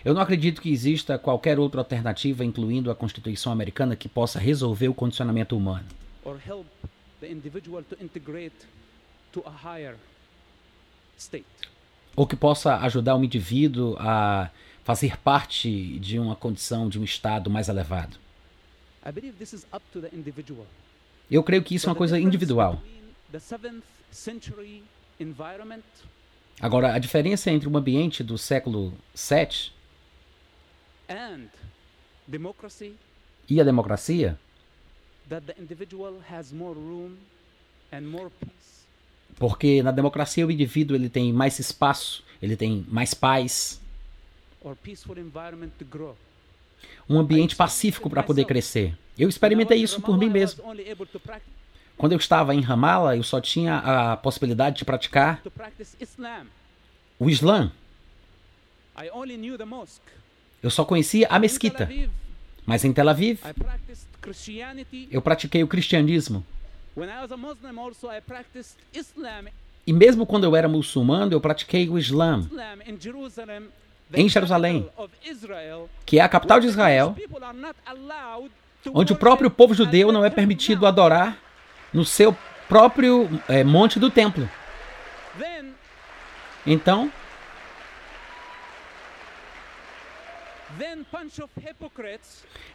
Eu 0.03 0.13
não 0.13 0.21
acredito 0.21 0.61
que 0.61 0.69
exista 0.71 1.17
qualquer 1.17 1.57
outra 1.59 1.81
alternativa, 1.81 2.43
incluindo 2.43 2.91
a 2.91 2.95
Constituição 2.95 3.51
americana, 3.51 3.95
que 3.95 4.07
possa 4.09 4.39
resolver 4.39 4.87
o 4.89 4.93
condicionamento 4.93 5.55
humano. 5.57 5.85
Ou 12.15 12.25
que 12.27 12.35
possa 12.35 12.77
ajudar 12.77 13.15
o 13.15 13.23
indivíduo 13.23 13.95
a 13.99 14.49
fazer 14.83 15.17
parte 15.17 15.97
de 15.99 16.19
uma 16.19 16.35
condição, 16.35 16.87
de 16.89 16.99
um 16.99 17.03
estado 17.03 17.49
mais 17.49 17.69
elevado. 17.69 18.17
Eu 21.31 21.43
creio 21.43 21.63
que 21.63 21.75
isso 21.75 21.87
é 21.87 21.89
uma 21.89 21.95
coisa 21.95 22.19
individual. 22.19 22.75
between 22.75 23.05
The 23.31 23.39
seventh 23.39 23.83
century 24.11 24.83
environment 25.19 25.83
Agora, 26.61 26.93
a 26.93 26.99
diferença 26.99 27.51
entre 27.51 27.67
o 27.67 27.77
ambiente 27.77 28.23
do 28.23 28.37
século 28.37 28.93
VII 29.13 29.71
e 33.49 33.59
a 33.59 33.63
democracia, 33.63 34.39
that 35.29 35.45
the 35.45 35.61
individual 35.61 36.21
has 36.31 36.51
more 36.53 36.75
room 36.79 37.17
and 37.91 38.01
more 38.01 38.29
peace. 38.39 38.85
porque 39.37 39.83
na 39.83 39.91
democracia 39.91 40.47
o 40.47 40.51
indivíduo 40.51 40.95
ele 40.95 41.09
tem 41.09 41.33
mais 41.33 41.59
espaço, 41.59 42.23
ele 42.41 42.55
tem 42.55 42.85
mais 42.87 43.13
paz, 43.13 43.81
um 47.09 47.19
ambiente 47.19 47.55
pacífico 47.55 48.09
para 48.09 48.23
poder 48.23 48.45
crescer. 48.45 48.97
Eu 49.17 49.29
experimentei 49.29 49.81
isso 49.81 50.01
por 50.01 50.17
mim 50.17 50.29
mesmo. 50.29 50.63
Quando 51.97 52.11
eu 52.11 52.17
estava 52.17 52.53
em 52.53 52.61
Ramallah, 52.61 53.15
eu 53.15 53.23
só 53.23 53.39
tinha 53.39 53.77
a 53.77 54.17
possibilidade 54.17 54.77
de 54.77 54.85
praticar 54.85 55.41
o 57.17 57.29
Islã. 57.29 57.71
Eu 60.61 60.69
só 60.69 60.83
conhecia 60.83 61.27
a 61.29 61.39
mesquita. 61.39 61.89
Mas 62.65 62.83
em 62.83 62.91
Tel 62.91 63.07
Aviv, 63.07 63.39
eu 65.11 65.21
pratiquei 65.21 65.63
o 65.63 65.67
cristianismo. 65.67 66.45
E 69.87 69.93
mesmo 69.93 70.25
quando 70.25 70.45
eu 70.45 70.55
era 70.55 70.67
muçulmano, 70.67 71.31
eu 71.31 71.39
pratiquei 71.39 71.87
o 71.87 71.99
Islã, 71.99 72.47
Em 74.13 74.29
Jerusalém. 74.29 74.89
que 76.05 76.19
é 76.19 76.21
a 76.21 76.29
capital 76.29 76.59
de 76.59 76.67
Israel, 76.67 77.15
onde 78.93 79.13
o 79.13 79.15
próprio 79.15 79.49
povo 79.49 79.73
judeu 79.73 80.11
não 80.11 80.23
é 80.23 80.29
permitido 80.29 80.85
adorar 80.85 81.37
no 81.91 82.05
seu 82.05 82.37
próprio 82.67 83.29
eh, 83.47 83.63
monte 83.63 83.99
do 83.99 84.09
templo. 84.09 84.49
Então, 86.65 87.11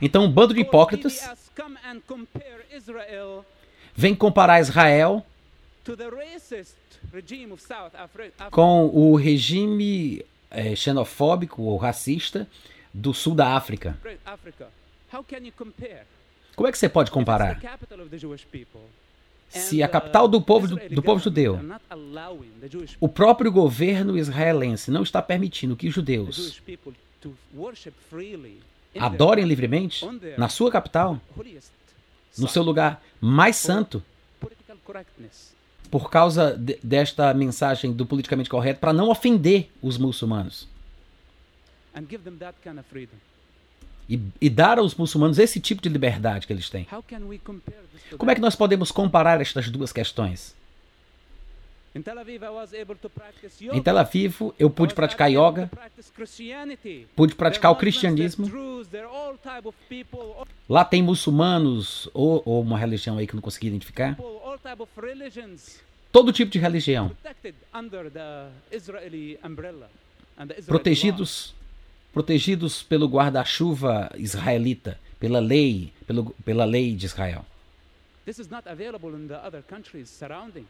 Então 0.00 0.24
um 0.24 0.30
bando 0.30 0.54
de 0.54 0.60
hipócritas 0.60 1.28
vem 3.94 4.14
comparar 4.14 4.60
Israel 4.60 5.26
com 8.50 8.86
o 8.86 9.16
regime 9.16 10.24
eh, 10.50 10.74
xenofóbico 10.74 11.62
ou 11.62 11.76
racista 11.76 12.48
do 12.92 13.14
sul 13.14 13.34
da 13.34 13.54
África. 13.54 13.98
Como 16.56 16.68
é 16.68 16.72
que 16.72 16.78
você 16.78 16.88
pode 16.88 17.10
comparar? 17.10 17.60
Se 19.48 19.82
a 19.82 19.88
capital 19.88 20.28
do 20.28 20.38
uh, 20.38 20.42
povo, 20.42 20.68
do, 20.68 20.76
do 20.88 21.02
povo 21.02 21.20
judeu, 21.20 21.58
o 23.00 23.08
próprio 23.08 23.50
governo 23.50 24.16
israelense 24.16 24.92
não 24.92 25.02
está 25.02 25.20
permitindo 25.20 25.74
que 25.74 25.86
the 25.86 25.92
judeus 25.92 26.62
adorem 28.98 29.44
livremente 29.44 30.06
na 30.38 30.48
sua 30.48 30.70
capital, 30.70 31.20
no 32.38 32.46
seu 32.46 32.62
lugar 32.62 33.02
mais 33.20 33.56
santo. 33.56 34.02
Por 35.90 36.10
causa 36.10 36.56
de- 36.56 36.78
desta 36.82 37.32
mensagem 37.34 37.92
do 37.92 38.04
politicamente 38.06 38.50
correto, 38.50 38.80
para 38.80 38.92
não 38.92 39.08
ofender 39.08 39.70
os 39.80 39.96
muçulmanos. 39.96 40.66
kind 42.62 42.78
of. 42.78 43.08
E, 44.08 44.20
e 44.40 44.50
dar 44.50 44.78
aos 44.78 44.94
muçulmanos 44.94 45.38
esse 45.38 45.60
tipo 45.60 45.80
de 45.80 45.88
liberdade 45.88 46.46
que 46.46 46.52
eles 46.52 46.68
têm. 46.68 46.84
Como 48.18 48.30
é 48.30 48.34
que 48.34 48.40
nós 48.40 48.56
podemos 48.56 48.90
comparar 48.90 49.40
estas 49.40 49.68
duas 49.70 49.92
questões? 49.92 50.54
In 50.54 50.58
Tel 50.58 50.58
Aviv, 50.58 50.58
I 50.58 50.58
was 50.58 50.68
able 50.68 51.48
to 51.50 51.68
practice 51.70 51.80
Em. 51.94 53.83
Tel 53.83 53.98
Aviv, 53.98 54.40
eu 54.59 54.70
pude 54.70 54.94
praticar 54.94 55.29
yoga, 55.29 55.68
pude 57.16 57.35
praticar 57.35 57.72
o 57.72 57.76
cristianismo. 57.76 58.48
Lá 60.68 60.85
tem 60.85 61.03
muçulmanos, 61.03 62.09
ou, 62.14 62.42
ou 62.44 62.62
uma 62.62 62.79
religião 62.79 63.18
aí 63.18 63.26
que 63.26 63.33
eu 63.33 63.37
não 63.37 63.42
consegui 63.42 63.66
identificar. 63.66 64.16
Todo 66.12 66.33
tipo 66.33 66.50
de 66.50 66.59
religião. 66.59 67.11
Protegidos, 70.66 71.55
protegidos 72.12 72.83
pelo 72.83 73.07
guarda-chuva 73.09 74.11
israelita, 74.16 74.98
pela 75.18 75.40
lei, 75.40 75.92
pelo, 76.07 76.31
pela 76.44 76.64
lei 76.64 76.94
de 76.94 77.07
Israel. 77.07 77.44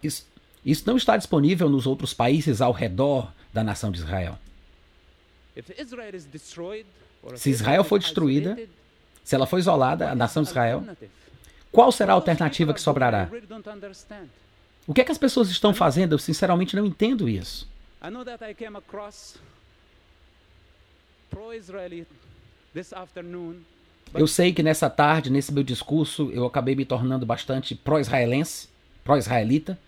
Isso, 0.02 0.26
isso 0.64 0.84
não 0.86 0.96
está 0.96 1.16
disponível 1.16 1.68
nos 1.68 1.86
outros 1.86 2.12
países 2.12 2.60
ao 2.60 2.72
redor 2.72 3.32
da 3.52 3.64
nação 3.64 3.90
de 3.90 3.98
Israel. 3.98 4.38
Se 7.36 7.50
Israel 7.50 7.84
for 7.84 7.98
destruída, 7.98 8.56
Se 9.22 9.34
ela 9.34 9.46
for 9.46 9.58
isolada, 9.58 10.10
a 10.10 10.14
nação 10.14 10.42
de 10.42 10.48
Israel, 10.48 10.84
qual 11.70 11.92
será 11.92 12.12
a 12.12 12.16
alternativa 12.16 12.74
que 12.74 12.80
sobrará? 12.80 13.28
O 14.86 14.94
que 14.94 15.00
é 15.00 15.04
que 15.04 15.12
as 15.12 15.18
pessoas 15.18 15.50
estão 15.50 15.72
fazendo? 15.72 16.14
Eu 16.14 16.18
sinceramente 16.18 16.74
não 16.74 16.84
entendo 16.84 17.28
isso. 17.28 17.68
Eu 24.12 24.26
sei 24.26 24.52
que 24.52 24.62
nessa 24.62 24.90
tarde, 24.90 25.30
nesse 25.30 25.52
meu 25.52 25.62
discurso, 25.62 26.30
eu 26.32 26.44
acabei 26.44 26.74
me 26.74 26.84
tornando 26.84 27.24
bastante 27.24 27.74
pró-israelense, 27.74 28.68
pró-israelita, 29.04 29.78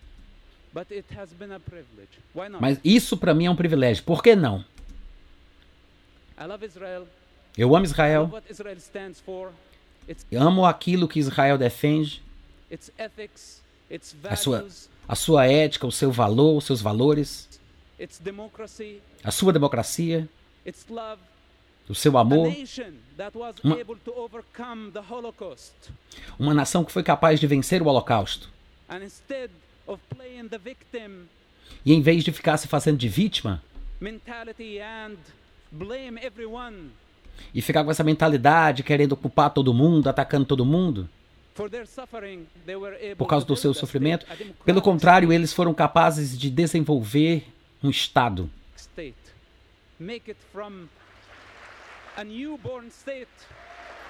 mas 2.61 2.79
isso 2.85 3.17
para 3.17 3.35
mim 3.35 3.47
é 3.47 3.51
um 3.51 3.57
privilégio. 3.57 4.03
Por 4.05 4.23
que 4.23 4.35
não? 4.35 4.65
Eu 7.57 7.77
amo 7.77 7.85
Israel, 7.85 8.31
eu 10.31 10.41
amo 10.41 10.65
aquilo 10.65 11.07
que 11.07 11.19
Israel 11.21 11.59
defende, 11.59 12.23
a 14.25 14.37
sua, 14.37 14.67
a 15.07 15.15
sua 15.15 15.47
ética, 15.47 15.87
o 15.87 15.93
seu 15.93 16.11
valor, 16.11 16.57
os 16.57 16.65
seus 16.65 16.81
valores, 16.81 17.49
a 19.23 19.31
sua 19.31 19.53
democracia, 19.53 20.27
o 21.89 21.95
seu 21.95 22.17
amor. 22.17 22.47
Uma-. 23.63 23.77
Uma 26.39 26.55
nação 26.55 26.85
que 26.85 26.91
foi 26.93 27.03
capaz 27.03 27.39
de 27.39 27.47
vencer 27.47 27.83
o 27.83 27.87
Holocausto. 27.87 28.51
E 31.85 31.93
em 31.93 32.01
vez 32.03 32.23
de 32.25 32.33
ficar 32.33 32.57
se 32.57 32.69
fazendo 32.69 32.99
de 32.99 33.09
vítima 33.09 33.63
e 37.55 37.63
ficar 37.63 37.85
com 37.85 37.91
essa 37.91 38.05
mentalidade 38.05 38.83
querendo 38.83 39.13
ocupar 39.13 39.51
todo 39.51 39.73
mundo, 39.73 40.09
atacando 40.09 40.45
todo 40.45 40.65
mundo, 40.65 41.09
por 43.17 43.27
causa 43.29 43.45
do 43.47 43.57
seu 43.57 43.75
sofrimento, 43.75 44.27
pelo 44.65 44.81
contrário, 44.83 45.33
eles 45.33 45.53
foram 45.53 45.73
capazes 45.75 46.39
de 46.39 46.51
desenvolver 46.51 47.47
um 47.83 47.91
Estado. 47.91 48.51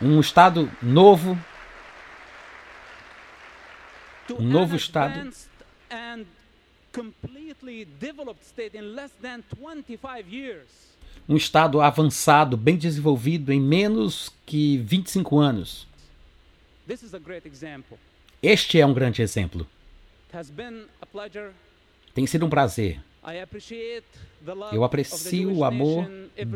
Um 0.00 0.20
Estado 0.20 0.70
novo, 0.82 1.38
Um 4.30 4.42
novo 4.44 4.76
Estado. 4.76 5.30
And 5.92 6.24
completely 6.92 7.86
developed 8.00 8.44
state 8.44 8.74
in 8.74 8.94
less 8.94 9.12
than 9.20 9.42
25 9.54 10.28
years. 10.28 10.92
um 11.28 11.36
Estado 11.36 11.80
avançado, 11.80 12.56
bem 12.56 12.76
desenvolvido 12.76 13.52
em 13.52 13.60
menos 13.60 14.32
que 14.44 14.78
25 14.78 15.38
anos. 15.38 15.86
This 16.86 17.02
is 17.02 17.14
a 17.14 17.18
great 17.18 17.46
example. 17.46 17.96
Este 18.42 18.80
é 18.80 18.86
um 18.86 18.92
grande 18.92 19.22
exemplo. 19.22 19.66
Has 20.32 20.50
been 20.50 20.86
a 21.00 21.06
pleasure. 21.06 21.50
Tem 22.14 22.26
sido 22.26 22.46
um 22.46 22.50
prazer. 22.50 23.00
Eu 24.72 24.82
aprecio 24.82 25.52
o 25.52 25.64
amor 25.64 26.10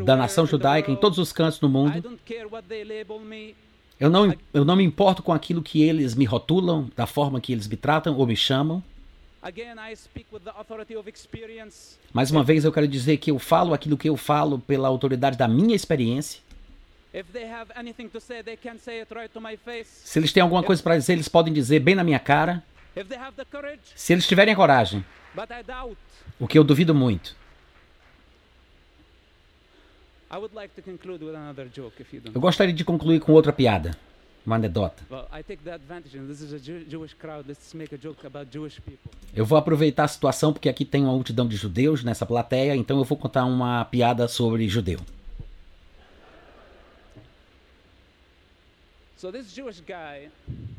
da 0.05 0.17
nação 0.17 0.47
judaica 0.47 0.91
em 0.91 0.97
todos 0.97 1.19
os 1.19 1.33
cantos 1.33 1.59
do 1.61 1.69
mundo. 1.69 2.19
Eu 4.01 4.11
não, 4.11 4.35
eu 4.53 4.65
não 4.65 4.77
me 4.77 4.83
importo 4.83 5.23
com 5.23 5.33
aquilo 5.33 5.63
que 5.63 5.83
eles 5.83 6.15
me 6.15 6.25
rotulam, 6.25 6.91
da 6.97 7.07
forma 7.07 7.41
que 7.41 7.53
eles 7.53 7.69
me 7.69 7.77
tratam 7.77 8.17
ou 8.17 8.27
me 8.27 8.37
chamam. 8.37 8.83
Mais 12.13 12.31
uma 12.31 12.43
vez, 12.43 12.65
eu 12.65 12.73
quero 12.73 12.89
dizer 12.89 13.17
que 13.19 13.31
eu 13.31 13.39
falo 13.39 13.73
aquilo 13.75 13.97
que 13.97 14.09
eu 14.09 14.17
falo 14.17 14.59
pela 14.59 14.89
autoridade 14.89 15.37
da 15.39 15.47
minha 15.47 15.75
experiência. 15.77 16.41
Se 20.05 20.19
eles 20.19 20.33
têm 20.33 20.43
alguma 20.43 20.63
coisa 20.63 20.83
para 20.83 20.99
dizer, 20.99 21.13
eles 21.13 21.29
podem 21.29 21.53
dizer 21.53 21.79
bem 21.81 21.95
na 21.95 22.03
minha 22.05 22.19
cara. 22.19 22.63
Se 23.95 24.13
eles 24.13 24.27
tiverem 24.27 24.53
a 24.53 24.57
coragem, 24.57 25.05
o 26.41 26.49
que 26.49 26.59
eu 26.59 26.65
duvido 26.65 26.95
muito. 26.95 27.37
Eu 32.35 32.41
gostaria 32.41 32.75
de 32.75 32.85
concluir 32.85 33.21
com 33.21 33.33
outra 33.33 33.53
piada, 33.53 33.97
uma 34.47 34.57
anedota. 34.57 35.03
Eu 39.35 39.45
vou 39.45 39.59
aproveitar 39.59 40.05
a 40.05 40.09
situação 40.09 40.53
porque 40.53 40.69
aqui 40.69 40.85
tem 40.85 41.03
uma 41.03 41.13
multidão 41.13 41.47
de 41.47 41.57
judeus 41.57 42.03
nessa 42.05 42.25
plateia, 42.25 42.75
então 42.77 42.97
eu 42.99 43.05
vou 43.05 43.19
contar 43.19 43.45
uma 43.45 43.85
piada 43.85 44.29
sobre 44.29 44.69
judeu. 44.69 45.01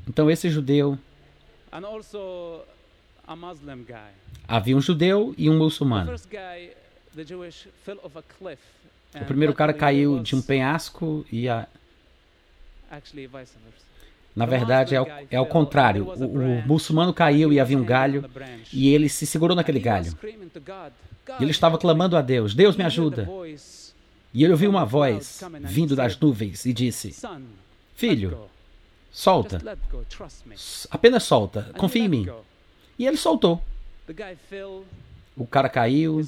Então 0.08 0.30
esse 0.32 0.50
judeu, 0.50 0.98
havia 4.48 4.78
um 4.78 4.82
judeu 4.82 5.34
e 5.38 5.50
um 5.50 5.58
muçulmano. 5.58 6.10
O 9.16 9.26
primeiro 9.26 9.54
cara 9.54 9.74
caiu 9.74 10.20
de 10.20 10.36
um 10.36 10.42
penhasco 10.42 11.26
e 11.32 11.50
a. 11.50 11.68
na 14.38 14.46
verdade 14.46 14.94
é 14.94 15.02
o, 15.02 15.08
é 15.08 15.40
o 15.40 15.44
fell, 15.44 15.46
contrário. 15.48 16.06
O, 16.06 16.26
o 16.26 16.68
muçulmano 16.68 17.12
caiu 17.12 17.52
e 17.52 17.60
havia 17.60 17.78
um 17.78 17.84
galho 17.84 18.30
e 18.72 18.94
ele 18.94 19.10
se 19.10 19.26
segurou 19.26 19.56
naquele 19.56 19.80
galho. 19.80 20.16
E 20.24 20.28
ele 20.30 20.38
"God, 21.26 21.50
estava 21.50 21.74
help 21.74 21.82
me." 21.82 21.82
clamando 21.82 22.16
a 22.16 22.22
Deus: 22.22 22.54
Deus 22.54 22.76
me 22.76 22.84
ajuda. 22.84 23.28
E 24.32 24.44
ele 24.44 24.52
ouviu 24.52 24.70
uma 24.70 24.86
voz 24.86 25.42
vindo 25.62 25.96
das 25.96 26.16
nuvens 26.20 26.66
e 26.66 26.72
disse: 26.72 27.16
Filho, 27.96 28.48
solta, 29.12 29.60
apenas 30.92 31.24
solta, 31.24 31.72
confia 31.76 32.04
em 32.04 32.10
mim. 32.10 32.30
E 33.00 33.08
ele 33.08 33.18
soltou. 33.18 33.60
O 35.36 35.48
cara 35.48 35.68
caiu, 35.68 36.22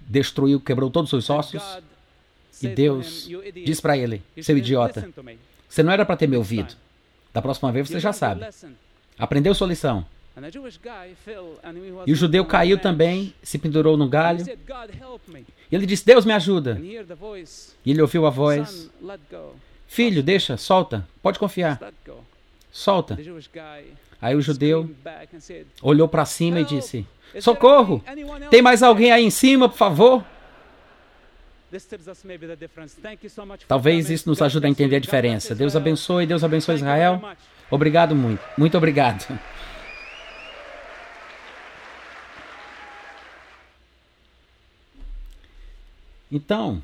destruiu, 0.00 0.58
quebrou 0.58 0.90
todos 0.90 1.12
os 1.12 1.24
seus 1.24 1.38
ossos. 1.38 1.62
E 2.62 2.68
Deus 2.68 3.26
him, 3.26 3.32
"You 3.32 3.44
idiot, 3.44 3.66
disse 3.66 3.82
para 3.82 3.96
ele: 3.96 4.22
Seu 4.40 4.56
idiota, 4.56 5.08
você 5.68 5.82
não 5.82 5.92
era 5.92 6.04
para 6.04 6.16
ter 6.16 6.26
me 6.26 6.36
ouvido. 6.36 6.74
Da 7.32 7.42
próxima 7.42 7.70
vez 7.70 7.88
você 7.88 8.00
já 8.00 8.12
sabe. 8.12 8.46
Aprendeu 9.18 9.54
sua 9.54 9.66
lição. 9.66 10.06
E 12.06 12.12
o 12.12 12.14
judeu 12.14 12.44
caiu 12.44 12.78
também, 12.78 13.32
se 13.42 13.58
pendurou 13.58 13.96
no 13.96 14.08
galho. 14.08 14.44
E 15.70 15.74
ele 15.74 15.86
disse: 15.86 16.04
Deus 16.04 16.24
me 16.24 16.32
ajuda. 16.32 16.78
E 16.82 17.90
ele 17.90 18.02
ouviu 18.02 18.26
a 18.26 18.30
voz: 18.30 18.90
Filho, 19.86 20.22
deixa, 20.22 20.56
solta, 20.56 21.06
pode 21.22 21.38
confiar. 21.38 21.80
Solta. 22.70 23.18
Aí 24.20 24.34
o 24.34 24.40
judeu 24.40 24.90
olhou 25.80 26.08
para 26.08 26.24
cima 26.26 26.60
e 26.60 26.64
disse: 26.64 27.06
Socorro! 27.40 28.02
Tem 28.50 28.60
mais 28.60 28.82
alguém 28.82 29.12
aí 29.12 29.24
em 29.24 29.30
cima, 29.30 29.68
por 29.68 29.76
favor? 29.76 30.24
Talvez 33.66 34.10
isso 34.10 34.28
nos 34.28 34.40
ajude 34.40 34.66
a 34.66 34.68
entender 34.68 34.96
a 34.96 35.00
diferença. 35.00 35.54
Deus 35.54 35.74
abençoe, 35.74 36.26
Deus 36.26 36.44
abençoe 36.44 36.76
Israel. 36.76 37.20
Obrigado 37.70 38.14
muito. 38.14 38.42
Muito 38.56 38.76
obrigado. 38.76 39.38
Então, 46.30 46.82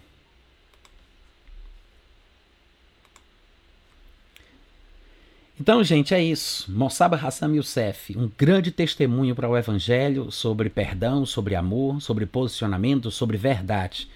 Então, 5.62 5.84
gente, 5.84 6.12
é 6.12 6.20
isso. 6.20 6.68
Mossab 6.72 7.14
Hassan 7.14 7.54
Youssef, 7.54 8.18
um 8.18 8.28
grande 8.36 8.72
testemunho 8.72 9.32
para 9.32 9.48
o 9.48 9.56
Evangelho 9.56 10.28
sobre 10.32 10.68
perdão, 10.68 11.24
sobre 11.24 11.54
amor, 11.54 12.02
sobre 12.02 12.26
posicionamento, 12.26 13.12
sobre 13.12 13.36
verdade. 13.36 14.08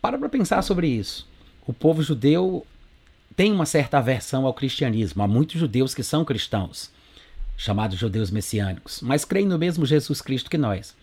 Para 0.00 0.18
para 0.18 0.28
pensar 0.28 0.62
sobre 0.62 0.88
isso. 0.88 1.28
O 1.66 1.72
povo 1.72 2.02
judeu 2.02 2.66
tem 3.36 3.52
uma 3.52 3.66
certa 3.66 3.98
aversão 3.98 4.46
ao 4.46 4.54
cristianismo. 4.54 5.22
Há 5.22 5.28
muitos 5.28 5.60
judeus 5.60 5.94
que 5.94 6.02
são 6.02 6.24
cristãos, 6.24 6.90
chamados 7.56 7.98
judeus 7.98 8.30
messiânicos, 8.30 9.00
mas 9.02 9.24
creem 9.24 9.46
no 9.46 9.58
mesmo 9.58 9.86
Jesus 9.86 10.20
Cristo 10.20 10.50
que 10.50 10.58
nós. 10.58 10.94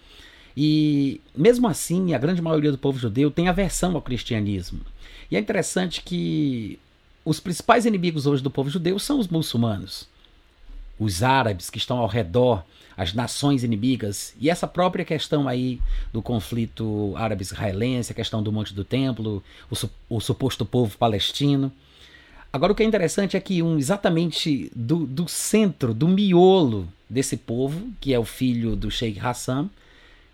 E 0.55 1.21
mesmo 1.35 1.67
assim, 1.67 2.13
a 2.13 2.17
grande 2.17 2.41
maioria 2.41 2.71
do 2.71 2.77
povo 2.77 2.97
judeu 2.97 3.29
tem 3.29 3.47
aversão 3.47 3.93
ao 3.95 4.01
cristianismo. 4.01 4.81
E 5.29 5.35
é 5.35 5.39
interessante 5.39 6.01
que 6.01 6.79
os 7.23 7.39
principais 7.39 7.85
inimigos 7.85 8.25
hoje 8.25 8.41
do 8.41 8.49
povo 8.49 8.69
judeu 8.69 8.97
são 8.97 9.19
os 9.19 9.27
muçulmanos, 9.27 10.07
os 10.99 11.23
árabes 11.23 11.69
que 11.69 11.77
estão 11.77 11.97
ao 11.97 12.07
redor, 12.07 12.63
as 12.95 13.13
nações 13.13 13.63
inimigas, 13.63 14.33
e 14.39 14.49
essa 14.49 14.65
própria 14.67 15.05
questão 15.05 15.47
aí 15.47 15.79
do 16.11 16.21
conflito 16.21 17.13
árabe-israelense, 17.15 18.11
a 18.11 18.15
questão 18.15 18.41
do 18.41 18.51
Monte 18.51 18.73
do 18.73 18.83
Templo, 18.83 19.43
o, 19.69 19.75
su 19.75 19.89
o, 20.09 20.19
suposto 20.19 20.65
povo 20.65 20.97
palestino. 20.97 21.71
Agora, 22.51 22.71
o 22.71 22.75
que 22.75 22.81
é 22.81 22.85
interessante 22.85 23.37
é 23.37 23.39
que 23.39 23.61
um 23.61 23.77
exatamente 23.77 24.71
do, 24.75 25.05
do 25.05 25.27
centro, 25.27 25.93
do 25.93 26.07
miolo 26.07 26.87
desse 27.07 27.37
povo, 27.37 27.89
que 28.01 28.13
é 28.13 28.19
o 28.19 28.25
filho 28.25 28.75
do 28.75 28.89
Sheikh 28.89 29.19
Hassan, 29.19 29.69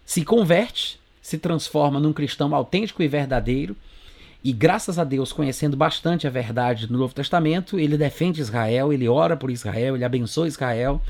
se 0.05 0.23
converte, 0.23 0.99
se 1.21 1.37
transforma 1.37 1.99
num 1.99 2.13
cristão 2.13 2.53
autêntico 2.55 3.03
e 3.03 3.07
verdadeiro, 3.07 3.75
e 4.43 4.51
graças 4.51 4.99
a 4.99 5.03
Deus, 5.03 5.31
conhecendo 5.31 5.77
bastante 5.77 6.27
a 6.27 6.29
verdade 6.29 6.85
do 6.85 6.97
Novo 6.97 7.13
Testamento, 7.13 7.79
ele 7.79 7.97
defende 7.97 8.41
Israel, 8.41 8.91
ele 8.91 9.07
ora 9.07 9.37
por 9.37 9.49
Israel, 9.49 9.95
ele 9.95 10.03
abençoa 10.03 10.47
Israel. 10.47 11.01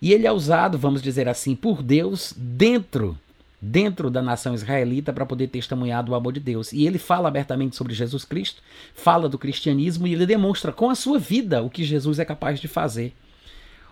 E 0.00 0.12
ele 0.12 0.26
é 0.26 0.32
usado, 0.32 0.78
vamos 0.78 1.02
dizer 1.02 1.28
assim, 1.28 1.56
por 1.56 1.82
Deus 1.82 2.32
dentro 2.36 3.18
dentro 3.60 4.08
da 4.08 4.22
nação 4.22 4.54
israelita 4.54 5.12
para 5.12 5.26
poder 5.26 5.48
testemunhar 5.48 6.04
do 6.04 6.14
amor 6.14 6.32
de 6.32 6.40
Deus. 6.40 6.72
E 6.72 6.86
ele 6.86 6.98
fala 6.98 7.28
abertamente 7.28 7.74
sobre 7.74 7.92
Jesus 7.92 8.24
Cristo, 8.24 8.62
fala 8.94 9.28
do 9.28 9.36
cristianismo 9.36 10.06
e 10.06 10.12
ele 10.12 10.26
demonstra 10.26 10.72
com 10.72 10.88
a 10.88 10.94
sua 10.94 11.18
vida 11.18 11.62
o 11.62 11.68
que 11.68 11.82
Jesus 11.82 12.20
é 12.20 12.24
capaz 12.24 12.60
de 12.60 12.68
fazer. 12.68 13.12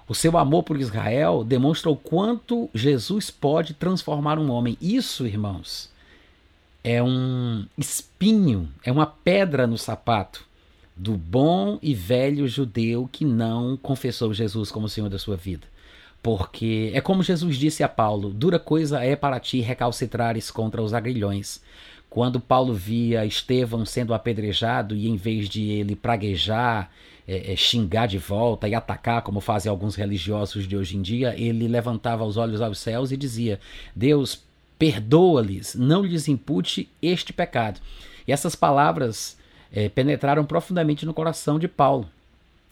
O 0.09 0.15
seu 0.15 0.39
amor 0.39 0.63
por 0.63 0.81
Israel 0.81 1.43
demonstra 1.43 1.91
o 1.91 1.97
quanto 1.97 2.71
Jesus 2.73 3.29
pode 3.29 3.75
transformar 3.75 4.39
um 4.39 4.51
homem. 4.51 4.79
Isso, 4.81 5.27
irmãos, 5.27 5.91
é 6.87 7.03
um 7.03 7.67
espinho, 7.77 8.69
é 8.85 8.93
uma 8.93 9.07
pedra 9.07 9.67
no 9.67 9.77
sapato 9.77 10.47
do 10.97 11.17
bom 11.17 11.81
e 11.83 11.93
velho 11.93 12.47
judeu 12.47 13.09
que 13.11 13.25
não 13.25 13.77
confessou 13.77 14.33
Jesus 14.33 14.71
como 14.71 14.89
Senhor 14.89 15.11
da 15.11 15.19
sua 15.19 15.37
vida. 15.37 15.67
Porque 16.23 16.93
é 16.95 17.01
como 17.01 17.25
Jesus 17.25 17.57
disse 17.57 17.83
a 17.83 17.89
Paulo: 17.89 18.33
dura 18.33 18.61
coisa 18.61 19.03
é 19.03 19.17
para 19.17 19.41
ti 19.41 19.59
recalcitrares 19.61 20.49
contra 20.49 20.81
os 20.81 20.95
agrilhões. 20.95 21.61
Quando 22.09 22.39
Paulo 22.39 22.73
via 22.73 23.27
Estevão 23.27 23.85
sendo 23.85 24.15
apedrejado 24.15 24.95
e 24.95 25.09
em 25.09 25.17
vez 25.17 25.49
de 25.49 25.69
ele 25.69 25.97
praguejar, 25.97 26.89
é, 27.27 27.53
é, 27.53 27.57
xingar 27.57 28.07
de 28.07 28.17
volta 28.17 28.69
e 28.69 28.77
atacar, 28.77 29.23
como 29.23 29.41
fazem 29.41 29.69
alguns 29.69 29.97
religiosos 29.97 30.69
de 30.69 30.77
hoje 30.77 30.97
em 30.97 31.03
dia, 31.03 31.35
ele 31.37 31.67
levantava 31.67 32.25
os 32.25 32.37
olhos 32.37 32.61
aos 32.61 32.79
céus 32.79 33.11
e 33.11 33.17
dizia: 33.17 33.59
Deus, 33.95 34.46
perdoa-lhes, 34.79 35.75
não 35.75 36.03
lhes 36.03 36.29
impute 36.29 36.89
este 37.01 37.33
pecado. 37.33 37.81
E 38.27 38.33
essas 38.33 38.55
palavras 38.55 39.37
é, 39.73 39.89
penetraram 39.89 40.45
profundamente 40.45 41.07
no 41.07 41.15
coração 41.15 41.59
de 41.59 41.69
Paulo. 41.69 42.09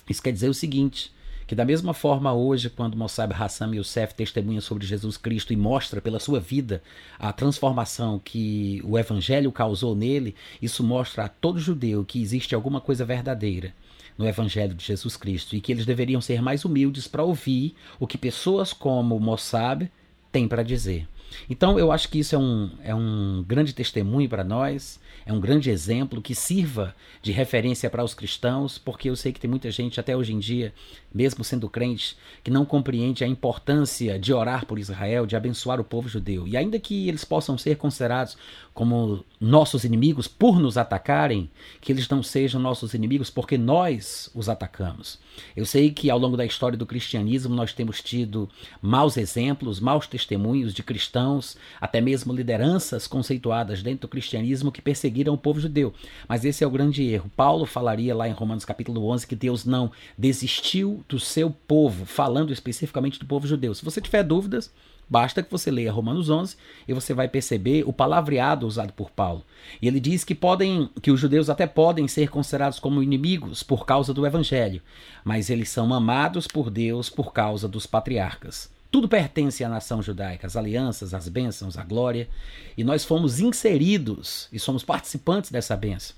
Isso 0.08 0.22
quer 0.22 0.32
dizer 0.32 0.48
o 0.48 0.54
seguinte: 0.54 1.12
que 1.46 1.54
da 1.54 1.64
mesma 1.64 1.92
forma 1.92 2.32
hoje, 2.32 2.70
quando 2.70 2.96
Mossab 2.96 3.34
Hassan 3.34 3.74
Youssef 3.74 4.14
testemunha 4.14 4.60
sobre 4.60 4.86
Jesus 4.86 5.16
Cristo 5.16 5.52
e 5.52 5.56
mostra 5.56 6.00
pela 6.00 6.18
sua 6.18 6.40
vida 6.40 6.82
a 7.18 7.32
transformação 7.32 8.18
que 8.18 8.80
o 8.84 8.98
Evangelho 8.98 9.52
causou 9.52 9.94
nele, 9.94 10.34
isso 10.60 10.82
mostra 10.82 11.24
a 11.24 11.28
todo 11.28 11.58
judeu 11.58 12.04
que 12.04 12.20
existe 12.20 12.54
alguma 12.54 12.80
coisa 12.80 13.04
verdadeira 13.04 13.74
no 14.16 14.26
Evangelho 14.26 14.74
de 14.74 14.84
Jesus 14.84 15.16
Cristo 15.16 15.56
e 15.56 15.60
que 15.60 15.72
eles 15.72 15.84
deveriam 15.84 16.20
ser 16.20 16.40
mais 16.40 16.64
humildes 16.64 17.08
para 17.08 17.24
ouvir 17.24 17.74
o 17.98 18.06
que 18.06 18.16
pessoas 18.16 18.72
como 18.72 19.18
Mossab 19.18 19.90
têm 20.30 20.48
para 20.48 20.62
dizer. 20.62 21.06
Então 21.48 21.78
eu 21.78 21.92
acho 21.92 22.08
que 22.08 22.18
isso 22.18 22.34
é 22.34 22.38
um, 22.38 22.70
é 22.82 22.94
um 22.94 23.44
grande 23.46 23.72
testemunho 23.72 24.28
para 24.28 24.44
nós, 24.44 25.00
é 25.26 25.32
um 25.32 25.40
grande 25.40 25.70
exemplo 25.70 26.20
que 26.20 26.34
sirva 26.34 26.94
de 27.22 27.32
referência 27.32 27.88
para 27.88 28.04
os 28.04 28.12
cristãos, 28.12 28.76
porque 28.76 29.08
eu 29.08 29.16
sei 29.16 29.32
que 29.32 29.40
tem 29.40 29.48
muita 29.48 29.70
gente 29.70 29.98
até 29.98 30.14
hoje 30.16 30.34
em 30.34 30.38
dia, 30.38 30.72
mesmo 31.12 31.42
sendo 31.42 31.68
crente, 31.68 32.16
que 32.42 32.50
não 32.50 32.64
compreende 32.64 33.24
a 33.24 33.26
importância 33.26 34.18
de 34.18 34.32
orar 34.32 34.66
por 34.66 34.78
Israel, 34.78 35.24
de 35.24 35.34
abençoar 35.34 35.80
o 35.80 35.84
povo 35.84 36.08
judeu. 36.08 36.46
E 36.46 36.56
ainda 36.56 36.78
que 36.78 37.08
eles 37.08 37.24
possam 37.24 37.56
ser 37.56 37.76
considerados 37.76 38.36
como 38.74 39.24
nossos 39.40 39.84
inimigos 39.84 40.26
por 40.26 40.58
nos 40.58 40.76
atacarem, 40.76 41.48
que 41.80 41.92
eles 41.92 42.08
não 42.08 42.22
sejam 42.22 42.60
nossos 42.60 42.92
inimigos 42.92 43.30
porque 43.30 43.56
nós 43.56 44.28
os 44.34 44.48
atacamos. 44.48 45.18
Eu 45.56 45.64
sei 45.64 45.90
que 45.90 46.10
ao 46.10 46.18
longo 46.18 46.36
da 46.36 46.44
história 46.44 46.76
do 46.76 46.84
cristianismo 46.84 47.54
nós 47.54 47.72
temos 47.72 48.02
tido 48.02 48.50
maus 48.82 49.16
exemplos, 49.16 49.80
maus 49.80 50.06
testemunhos 50.06 50.74
de 50.74 50.82
cristãos, 50.82 51.23
até 51.80 52.00
mesmo 52.00 52.32
lideranças 52.32 53.06
conceituadas 53.06 53.82
dentro 53.82 54.02
do 54.02 54.08
cristianismo 54.08 54.72
que 54.72 54.82
perseguiram 54.82 55.34
o 55.34 55.38
povo 55.38 55.60
judeu. 55.60 55.92
Mas 56.28 56.44
esse 56.44 56.62
é 56.62 56.66
o 56.66 56.70
grande 56.70 57.02
erro. 57.02 57.30
Paulo 57.36 57.66
falaria 57.66 58.14
lá 58.14 58.28
em 58.28 58.32
Romanos 58.32 58.64
capítulo 58.64 59.06
11 59.08 59.26
que 59.26 59.36
Deus 59.36 59.64
não 59.64 59.90
desistiu 60.16 61.04
do 61.08 61.18
seu 61.18 61.50
povo, 61.50 62.04
falando 62.04 62.52
especificamente 62.52 63.18
do 63.18 63.26
povo 63.26 63.46
judeu. 63.46 63.74
Se 63.74 63.84
você 63.84 64.00
tiver 64.00 64.22
dúvidas, 64.22 64.70
Basta 65.08 65.42
que 65.42 65.50
você 65.50 65.70
leia 65.70 65.92
Romanos 65.92 66.30
11 66.30 66.56
e 66.88 66.94
você 66.94 67.12
vai 67.12 67.28
perceber 67.28 67.84
o 67.86 67.92
palavreado 67.92 68.66
usado 68.66 68.92
por 68.92 69.10
Paulo. 69.10 69.44
E 69.80 69.86
ele 69.86 70.00
diz 70.00 70.24
que 70.24 70.34
podem, 70.34 70.88
que 71.02 71.10
os 71.10 71.20
judeus 71.20 71.50
até 71.50 71.66
podem 71.66 72.08
ser 72.08 72.30
considerados 72.30 72.78
como 72.78 73.02
inimigos 73.02 73.62
por 73.62 73.84
causa 73.84 74.14
do 74.14 74.26
evangelho, 74.26 74.82
mas 75.22 75.50
eles 75.50 75.68
são 75.68 75.92
amados 75.92 76.46
por 76.46 76.70
Deus 76.70 77.10
por 77.10 77.32
causa 77.32 77.68
dos 77.68 77.86
patriarcas. 77.86 78.73
Tudo 78.94 79.08
pertence 79.08 79.64
à 79.64 79.68
nação 79.68 80.00
judaica, 80.00 80.46
as 80.46 80.56
alianças, 80.56 81.12
as 81.14 81.28
bênçãos, 81.28 81.76
a 81.76 81.82
glória, 81.82 82.28
e 82.78 82.84
nós 82.84 83.04
fomos 83.04 83.40
inseridos 83.40 84.48
e 84.52 84.58
somos 84.60 84.84
participantes 84.84 85.50
dessa 85.50 85.76
bênção. 85.76 86.14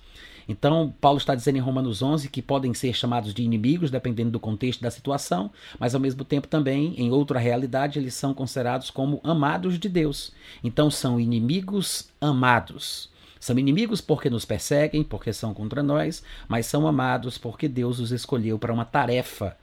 Então, 0.46 0.94
Paulo 1.00 1.16
está 1.16 1.34
dizendo 1.34 1.56
em 1.56 1.62
Romanos 1.62 2.02
11 2.02 2.28
que 2.28 2.42
podem 2.42 2.74
ser 2.74 2.92
chamados 2.92 3.32
de 3.32 3.42
inimigos, 3.42 3.90
dependendo 3.90 4.32
do 4.32 4.38
contexto 4.38 4.82
da 4.82 4.90
situação, 4.90 5.50
mas 5.80 5.94
ao 5.94 6.00
mesmo 6.02 6.22
tempo 6.22 6.48
também, 6.48 6.92
em 6.98 7.10
outra 7.10 7.38
realidade, 7.38 7.98
eles 7.98 8.12
são 8.12 8.34
considerados 8.34 8.90
como 8.90 9.22
amados 9.24 9.78
de 9.78 9.88
Deus. 9.88 10.34
Então, 10.62 10.90
são 10.90 11.18
inimigos 11.18 12.10
amados. 12.20 13.08
São 13.40 13.58
inimigos 13.58 14.02
porque 14.02 14.28
nos 14.28 14.44
perseguem, 14.44 15.02
porque 15.02 15.32
são 15.32 15.54
contra 15.54 15.82
nós, 15.82 16.22
mas 16.46 16.66
são 16.66 16.86
amados 16.86 17.38
porque 17.38 17.68
Deus 17.68 18.00
os 18.00 18.12
escolheu 18.12 18.58
para 18.58 18.74
uma 18.74 18.84
tarefa 18.84 19.56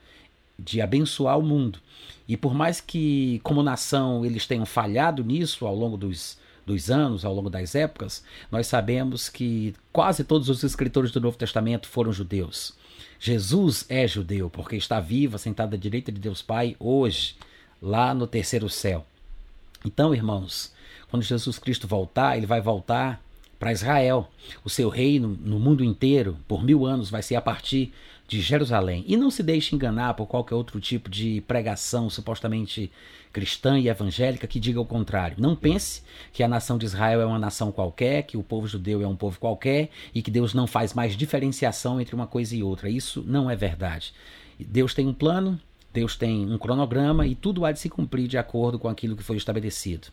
de 0.58 0.80
abençoar 0.80 1.38
o 1.38 1.42
mundo. 1.42 1.78
E 2.26 2.36
por 2.36 2.54
mais 2.54 2.80
que, 2.80 3.40
como 3.42 3.62
nação, 3.62 4.24
eles 4.24 4.46
tenham 4.46 4.64
falhado 4.64 5.22
nisso 5.22 5.66
ao 5.66 5.74
longo 5.74 5.96
dos 5.96 6.38
dos 6.66 6.90
anos, 6.90 7.24
ao 7.24 7.34
longo 7.34 7.50
das 7.50 7.74
épocas, 7.74 8.24
nós 8.50 8.66
sabemos 8.66 9.28
que 9.28 9.74
quase 9.92 10.24
todos 10.24 10.48
os 10.48 10.62
escritores 10.62 11.10
do 11.10 11.20
Novo 11.20 11.36
Testamento 11.36 11.88
foram 11.88 12.12
judeus. 12.12 12.74
Jesus 13.20 13.84
é 13.88 14.06
judeu, 14.06 14.50
porque 14.50 14.76
está 14.76 15.00
vivo, 15.00 15.38
sentado 15.38 15.74
à 15.74 15.76
direita 15.76 16.10
de 16.10 16.20
Deus 16.20 16.42
Pai, 16.42 16.76
hoje, 16.78 17.36
lá 17.80 18.14
no 18.14 18.26
terceiro 18.26 18.68
céu. 18.68 19.06
Então, 19.84 20.14
irmãos, 20.14 20.72
quando 21.10 21.22
Jesus 21.22 21.58
Cristo 21.58 21.86
voltar, 21.86 22.36
ele 22.36 22.46
vai 22.46 22.60
voltar 22.60 23.22
para 23.58 23.72
Israel. 23.72 24.28
O 24.64 24.70
seu 24.70 24.88
reino 24.88 25.38
no 25.40 25.58
mundo 25.58 25.84
inteiro, 25.84 26.36
por 26.48 26.64
mil 26.64 26.84
anos, 26.84 27.10
vai 27.10 27.22
ser 27.22 27.36
a 27.36 27.40
partir 27.40 27.92
de 28.26 28.40
Jerusalém. 28.40 29.04
E 29.06 29.16
não 29.16 29.30
se 29.30 29.42
deixe 29.42 29.74
enganar 29.74 30.14
por 30.14 30.26
qualquer 30.26 30.54
outro 30.54 30.80
tipo 30.80 31.10
de 31.10 31.42
pregação 31.46 32.08
supostamente 32.08 32.90
cristã 33.32 33.78
e 33.78 33.88
evangélica 33.88 34.46
que 34.46 34.60
diga 34.60 34.80
o 34.80 34.86
contrário. 34.86 35.36
Não 35.38 35.56
pense 35.56 36.02
que 36.32 36.42
a 36.42 36.48
nação 36.48 36.78
de 36.78 36.86
Israel 36.86 37.20
é 37.20 37.26
uma 37.26 37.38
nação 37.38 37.72
qualquer, 37.72 38.22
que 38.22 38.36
o 38.36 38.42
povo 38.42 38.66
judeu 38.66 39.02
é 39.02 39.06
um 39.06 39.16
povo 39.16 39.38
qualquer 39.38 39.90
e 40.14 40.22
que 40.22 40.30
Deus 40.30 40.54
não 40.54 40.66
faz 40.66 40.94
mais 40.94 41.16
diferenciação 41.16 42.00
entre 42.00 42.14
uma 42.14 42.26
coisa 42.26 42.54
e 42.54 42.62
outra. 42.62 42.88
Isso 42.88 43.24
não 43.26 43.50
é 43.50 43.56
verdade. 43.56 44.14
Deus 44.58 44.94
tem 44.94 45.06
um 45.06 45.12
plano, 45.12 45.60
Deus 45.92 46.16
tem 46.16 46.50
um 46.50 46.56
cronograma 46.56 47.26
e 47.26 47.34
tudo 47.34 47.64
há 47.64 47.72
de 47.72 47.80
se 47.80 47.88
cumprir 47.88 48.28
de 48.28 48.38
acordo 48.38 48.78
com 48.78 48.88
aquilo 48.88 49.16
que 49.16 49.22
foi 49.22 49.36
estabelecido. 49.36 50.08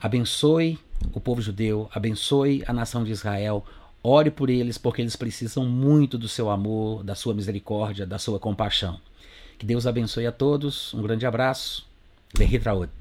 Abençoe 0.00 0.78
o 1.12 1.20
povo 1.20 1.40
judeu, 1.40 1.88
abençoe 1.92 2.62
a 2.66 2.72
nação 2.72 3.02
de 3.02 3.12
Israel, 3.12 3.64
ore 4.06 4.30
por 4.30 4.48
eles, 4.48 4.78
porque 4.78 5.02
eles 5.02 5.16
precisam 5.16 5.64
muito 5.64 6.16
do 6.16 6.28
seu 6.28 6.48
amor, 6.48 7.02
da 7.02 7.16
sua 7.16 7.34
misericórdia, 7.34 8.06
da 8.06 8.18
sua 8.18 8.38
compaixão. 8.38 9.00
Que 9.58 9.66
Deus 9.66 9.86
abençoe 9.86 10.26
a 10.26 10.32
todos, 10.32 10.94
um 10.94 11.02
grande 11.02 11.26
abraço, 11.26 11.84
Berritraúde. 12.38 12.92